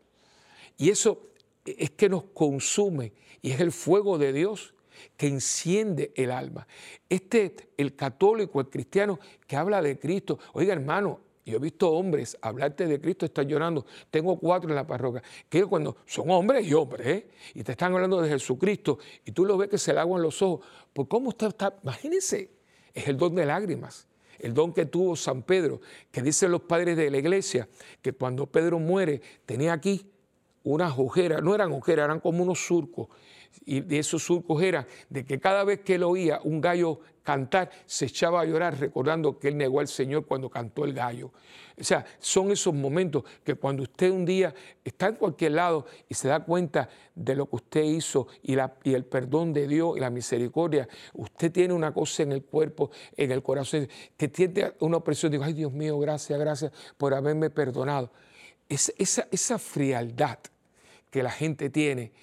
[0.75, 1.27] Y eso
[1.63, 4.73] es que nos consume y es el fuego de Dios
[5.17, 6.65] que enciende el alma.
[7.07, 12.37] Este, el católico, el cristiano que habla de Cristo, oiga hermano, yo he visto hombres
[12.41, 13.85] hablarte de Cristo, están llorando.
[14.09, 17.27] Tengo cuatro en la parroquia, que cuando son hombres y hombres, ¿eh?
[17.53, 20.41] y te están hablando de Jesucristo, y tú lo ves que se le en los
[20.41, 20.65] ojos.
[20.91, 21.77] ¿Por cómo está, está?
[21.83, 22.49] Imagínense,
[22.93, 24.07] es el don de lágrimas,
[24.39, 25.81] el don que tuvo San Pedro,
[26.11, 27.69] que dicen los padres de la iglesia,
[28.01, 30.09] que cuando Pedro muere tenía aquí
[30.63, 33.07] unas ojeras, no eran ojeras, eran como unos surcos.
[33.65, 37.71] Y de esos surcos era de que cada vez que él oía un gallo cantar,
[37.85, 41.31] se echaba a llorar recordando que él negó al Señor cuando cantó el gallo.
[41.77, 44.53] O sea, son esos momentos que cuando usted un día
[44.83, 48.75] está en cualquier lado y se da cuenta de lo que usted hizo y, la,
[48.83, 52.91] y el perdón de Dios y la misericordia, usted tiene una cosa en el cuerpo,
[53.17, 55.31] en el corazón, que tiene una opresión.
[55.31, 58.11] Digo, ay Dios mío, gracias, gracias por haberme perdonado.
[58.69, 60.39] esa, esa frialdad
[61.09, 62.13] que la gente tiene,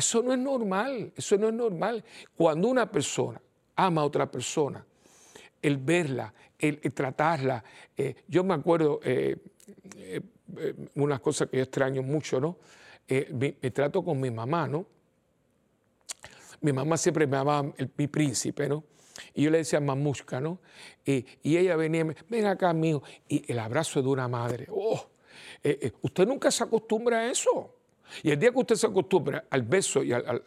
[0.00, 2.02] eso no es normal, eso no es normal.
[2.34, 3.40] Cuando una persona
[3.76, 4.84] ama a otra persona,
[5.60, 7.62] el verla, el, tratarla.
[7.94, 9.36] Eh, yo me acuerdo eh,
[9.96, 10.20] eh,
[10.94, 12.56] unas cosas que yo extraño mucho, ¿no?
[13.08, 14.86] Me, trato con mi mamá, ¿no?
[16.62, 18.84] Mi mamá siempre me llamaba mi príncipe, ¿no?
[19.34, 20.60] Y yo le decía mamusca, ¿no?
[21.04, 24.66] Y, ella venía, ven acá, mijo, y el abrazo de una madre.
[24.70, 25.08] ¡Oh!
[26.00, 27.79] usted nunca se acostumbra a eso.
[28.22, 30.42] Y el día que usted se acostumbra al beso y al,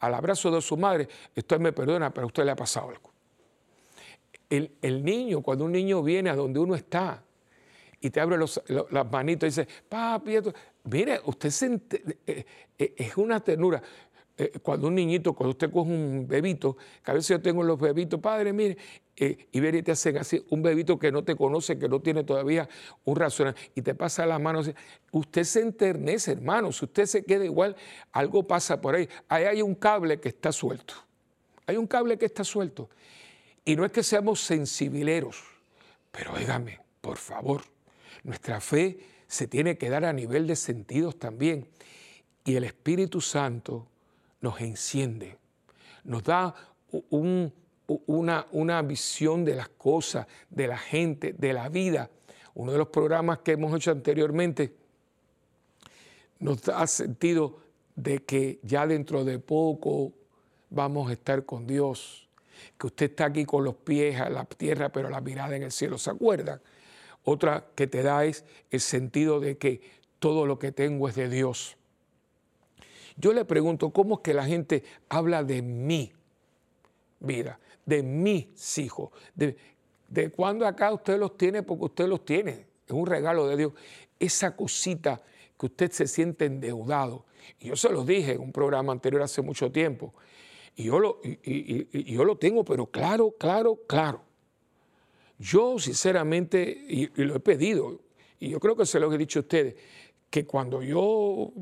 [0.00, 3.12] abrazo de su madre, usted me perdona, pero a usted le ha pasado algo.
[4.48, 7.22] El, niño, cuando un niño viene a donde uno está
[8.00, 10.36] y te abre las manitos y dice, papi,
[10.84, 11.80] mire, usted se
[12.26, 12.46] eh,
[12.78, 13.82] eh, es una ternura.
[14.40, 17.76] Eh, cuando un niñito, cuando usted coge un bebito, que a veces yo tengo los
[17.76, 18.78] bebitos, padre, mire,
[19.16, 22.22] eh, y ver te hacen así, un bebito que no te conoce, que no tiene
[22.22, 22.68] todavía
[23.04, 24.62] un razonamiento, y te pasa la mano,
[25.10, 27.74] usted se enternece, hermano, si usted se queda igual,
[28.12, 29.08] algo pasa por ahí.
[29.28, 30.94] Ahí hay un cable que está suelto,
[31.66, 32.90] hay un cable que está suelto.
[33.64, 35.42] Y no es que seamos sensibileros,
[36.12, 37.62] pero óigame, por favor,
[38.22, 41.66] nuestra fe se tiene que dar a nivel de sentidos también.
[42.44, 43.88] Y el Espíritu Santo
[44.40, 45.36] nos enciende,
[46.04, 46.54] nos da
[47.10, 52.10] una, una visión de las cosas, de la gente, de la vida.
[52.54, 54.74] Uno de los programas que hemos hecho anteriormente
[56.40, 57.60] nos da sentido
[57.96, 60.12] de que ya dentro de poco
[60.70, 62.28] vamos a estar con Dios,
[62.78, 65.72] que usted está aquí con los pies a la tierra, pero la mirada en el
[65.72, 66.60] cielo, ¿se acuerdan?
[67.24, 69.80] Otra que te da es el sentido de que
[70.18, 71.77] todo lo que tengo es de Dios.
[73.18, 76.12] Yo le pregunto, ¿cómo es que la gente habla de mi
[77.20, 79.10] vida, de mis hijos?
[79.34, 79.56] De,
[80.08, 82.66] de cuándo acá usted los tiene porque usted los tiene.
[82.86, 83.72] Es un regalo de Dios.
[84.18, 85.20] Esa cosita
[85.58, 87.26] que usted se siente endeudado.
[87.58, 90.14] Y yo se lo dije en un programa anterior hace mucho tiempo.
[90.76, 94.22] Y yo lo, y, yo lo tengo, pero claro, claro, claro.
[95.38, 98.00] Yo sinceramente, y, lo he pedido,
[98.38, 99.74] y yo creo que se lo he dicho a ustedes,
[100.30, 101.52] que cuando yo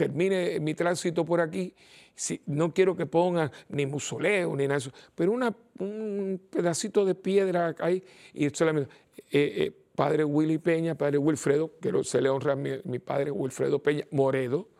[0.00, 1.74] termine mi tránsito por aquí,
[2.14, 4.80] si, no quiero que pongan ni musoleo ni nada
[5.14, 8.90] pero un pedacito de piedra ahí y solamente,
[9.30, 13.78] eh, eh, padre Willy Peña, padre Wilfredo, que se le honra a mi, padre Wilfredo
[13.78, 14.70] Peña, Moredo,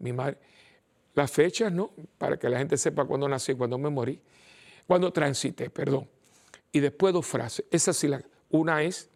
[0.00, 0.36] mi madre,
[1.14, 1.92] las fechas, ¿no?
[2.18, 4.20] Para que la gente sepa cuándo nací cuándo me morí,
[4.86, 6.06] cuándo transité, perdón.
[6.72, 9.08] Y después dos frases, esa sí la, una es,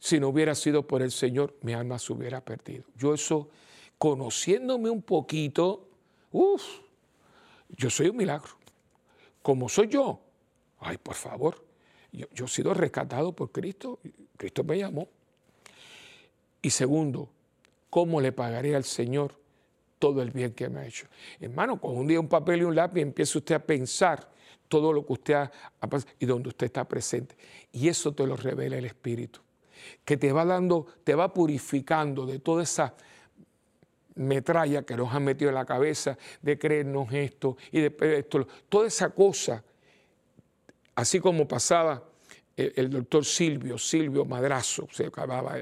[0.00, 2.82] si no hubiera sido por el Señor, mi alma se hubiera perdido.
[2.96, 3.48] Yo eso
[3.98, 5.88] conociéndome un poquito,
[6.32, 6.62] uff,
[7.70, 8.52] yo soy un milagro.
[9.42, 10.20] Como soy yo,
[10.80, 11.64] ay, por favor,
[12.12, 13.98] yo, he sido rescatado por Cristo,
[14.36, 15.08] Cristo me llamó.
[16.62, 17.28] Y segundo,
[17.90, 19.34] ¿cómo le pagaré al Señor
[19.98, 21.06] todo el bien que me ha hecho?
[21.40, 24.30] Hermano, con un día un papel y un lápiz empieza usted a pensar
[24.68, 25.50] todo lo que usted ha,
[25.88, 27.36] pasado y donde usted está presente.
[27.72, 29.40] Y eso te lo revela el Espíritu,
[30.04, 32.94] que te va dando, te va purificando de toda esa
[34.16, 38.86] metralla que nos han metido en la cabeza de creernos esto y de esto, toda
[38.86, 39.64] esa cosa,
[40.94, 42.02] así como pasaba
[42.56, 45.56] el, doctor Silvio, Silvio Madrazo, se acababa,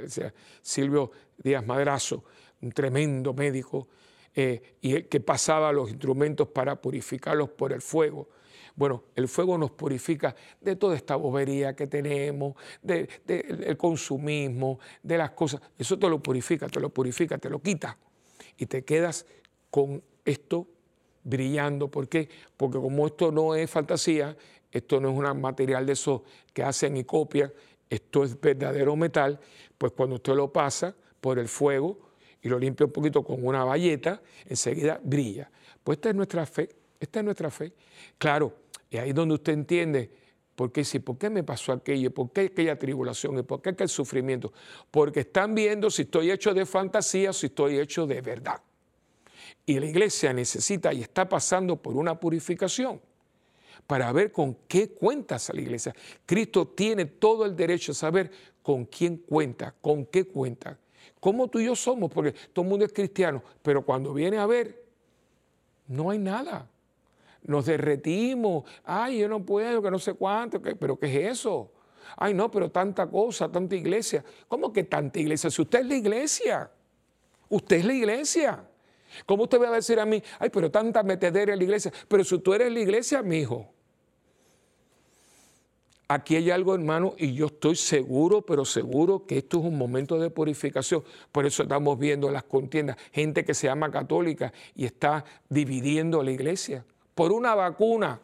[0.60, 2.24] Silvio Díaz Madrazo,
[2.60, 3.88] un tremendo médico,
[4.34, 8.28] eh, y que pasaba los instrumentos para purificarlos por el fuego.
[8.74, 15.18] Bueno, el fuego nos purifica de toda esta bobería que tenemos, del de, consumismo, de
[15.18, 15.60] las cosas.
[15.78, 17.98] Eso te lo purifica, te lo purifica, te lo quita
[18.56, 19.26] y te quedas
[19.70, 20.66] con esto
[21.24, 21.88] brillando.
[21.88, 22.28] ¿Por qué?
[22.56, 24.36] Porque como esto no es fantasía,
[24.70, 26.22] esto no es un material de esos
[26.52, 27.52] que hacen y copian,
[27.88, 29.38] esto es verdadero metal,
[29.76, 31.98] pues cuando usted lo pasa por el fuego
[32.40, 35.50] y lo limpia un poquito con una bayeta, enseguida brilla.
[35.84, 37.72] Pues esta es nuestra fe, esta es nuestra fe.
[38.18, 38.54] Claro,
[38.90, 40.10] y ahí es donde usted entiende
[40.62, 43.88] por qué sí, por qué me pasó aquello, por qué aquella tribulación, por qué aquel
[43.88, 44.52] sufrimiento.
[44.92, 48.62] Porque están viendo si estoy hecho de fantasía o si estoy hecho de verdad.
[49.66, 53.00] Y la iglesia necesita y está pasando por una purificación
[53.88, 55.96] para ver con qué cuentas a la iglesia.
[56.24, 58.30] Cristo tiene todo el derecho a saber
[58.62, 60.78] con quién cuenta, con qué cuenta.
[61.18, 62.08] ¿Cómo tú y yo somos?
[62.08, 64.80] Porque todo el mundo es cristiano, pero cuando viene a ver,
[65.88, 66.70] no hay nada.
[67.44, 71.72] Nos derretimos, ay, yo no puedo, que no sé cuánto, pero ¿qué es eso?
[72.16, 74.24] Ay, no, pero tanta cosa, tanta iglesia.
[74.48, 75.50] ¿Cómo que tanta iglesia?
[75.50, 76.70] Si usted es la iglesia,
[77.48, 78.64] usted es la iglesia.
[79.26, 81.92] ¿Cómo usted va a decir a mí, ay, pero tanta metedera en la iglesia?
[82.08, 83.68] Pero si tú eres la iglesia, mi hijo.
[86.08, 90.18] Aquí hay algo, hermano, y yo estoy seguro, pero seguro que esto es un momento
[90.18, 91.02] de purificación.
[91.30, 96.30] Por eso estamos viendo las contiendas, gente que se llama católica y está dividiendo la
[96.30, 96.84] iglesia
[97.14, 98.20] por una vacuna.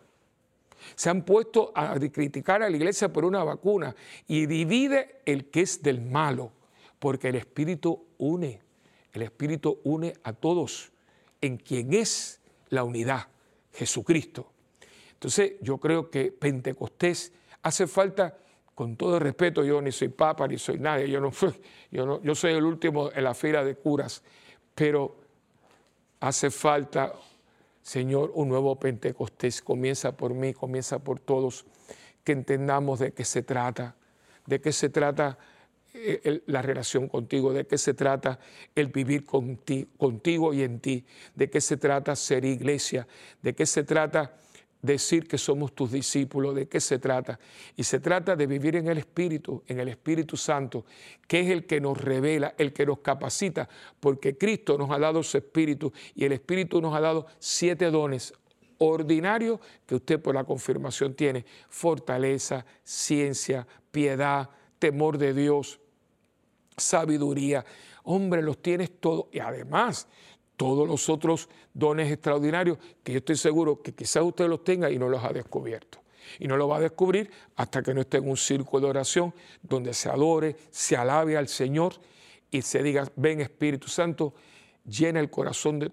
[0.94, 3.94] Se han puesto a criticar a la iglesia por una vacuna
[4.26, 6.52] y divide el que es del malo,
[6.98, 8.60] porque el Espíritu une,
[9.12, 10.92] el Espíritu une a todos
[11.40, 13.26] en quien es la unidad,
[13.72, 14.52] Jesucristo.
[15.14, 17.32] Entonces yo creo que Pentecostés
[17.62, 18.38] hace falta,
[18.74, 21.32] con todo respeto, yo ni soy papa ni soy nadie, yo no,
[21.90, 24.22] yo no, yo soy el último en la fila de curas,
[24.74, 25.16] pero
[26.20, 27.12] hace falta
[27.88, 31.64] Señor, un nuevo Pentecostés comienza por mí, comienza por todos,
[32.22, 33.96] que entendamos de qué se trata,
[34.44, 35.38] de qué se trata
[35.94, 38.40] eh, la relación contigo, de qué se trata
[38.74, 43.08] el vivir contigo y en ti, de qué se trata ser iglesia,
[43.40, 44.36] de qué se trata
[44.82, 47.38] decir que somos tus discípulos, de qué se trata.
[47.76, 50.84] Y se trata de vivir en el Espíritu, en el Espíritu Santo,
[51.26, 53.68] que es el que nos revela, el que nos capacita,
[54.00, 58.32] porque Cristo nos ha dado su Espíritu y el Espíritu nos ha dado siete dones
[58.78, 61.44] ordinarios que usted por la confirmación tiene.
[61.68, 64.48] Fortaleza, ciencia, piedad,
[64.78, 65.80] temor de Dios,
[66.76, 67.64] sabiduría.
[68.04, 69.26] Hombre, los tienes todos.
[69.32, 70.06] Y además,
[70.58, 74.98] todos los otros dones extraordinarios que yo estoy seguro que quizás usted los tenga y
[74.98, 76.00] no los ha descubierto.
[76.40, 79.32] Y no lo va a descubrir hasta que no esté en un círculo de oración
[79.62, 81.94] donde se adore, se alabe al Señor
[82.50, 84.34] y se diga, ven Espíritu Santo,
[84.84, 85.90] llena el corazón de,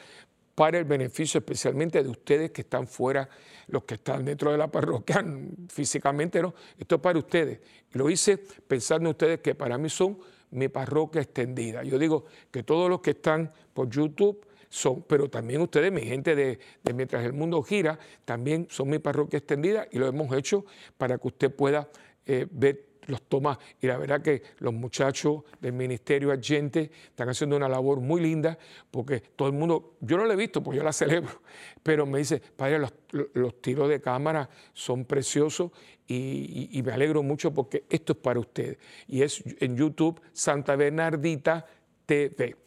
[0.54, 3.30] para el beneficio especialmente de ustedes que están fuera,
[3.68, 5.24] los que están dentro de la parroquia
[5.70, 7.62] físicamente, no, esto es para ustedes.
[7.94, 8.38] lo hice
[8.68, 10.20] pensando en ustedes que para mí son
[10.52, 11.84] mi parroquia extendida.
[11.84, 16.36] Yo digo que todos los que están por YouTube son, pero también ustedes, mi gente
[16.36, 16.60] de,
[16.94, 20.66] Mientras el Mundo Gira, también son mi parroquia extendida y lo hemos hecho
[20.98, 21.90] para que usted pueda
[22.26, 27.56] eh, ver los toma y la verdad que los muchachos del Ministerio Agente están haciendo
[27.56, 28.58] una labor muy linda
[28.92, 31.42] porque todo el mundo, yo no la he visto, pues yo la celebro,
[31.82, 35.72] pero me dice, padre, los, tiros de cámara son preciosos
[36.08, 38.78] y, me alegro mucho porque esto es para ustedes.
[39.08, 41.66] Y es en YouTube Santa Bernardita
[42.06, 42.58] TV.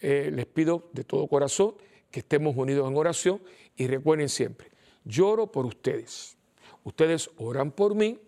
[0.00, 1.74] eh, les pido de todo corazón
[2.12, 3.42] que estemos unidos en oración
[3.76, 4.70] y recuerden siempre,
[5.04, 6.36] lloro por ustedes.
[6.84, 8.20] Ustedes oran por mí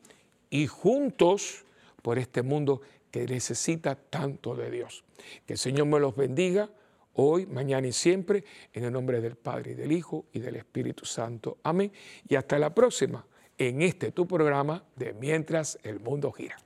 [0.51, 1.65] y juntos
[2.03, 2.81] por este mundo
[3.11, 5.05] que necesita tanto de Dios.
[5.47, 6.69] Que el Señor me los bendiga
[7.13, 11.05] hoy, mañana y siempre, en el nombre del Padre y del Hijo y del Espíritu
[11.05, 11.59] Santo.
[11.63, 11.93] Amén.
[12.29, 13.25] Y hasta la próxima
[13.59, 16.64] en este tu programa de Mientras el Mundo Gira.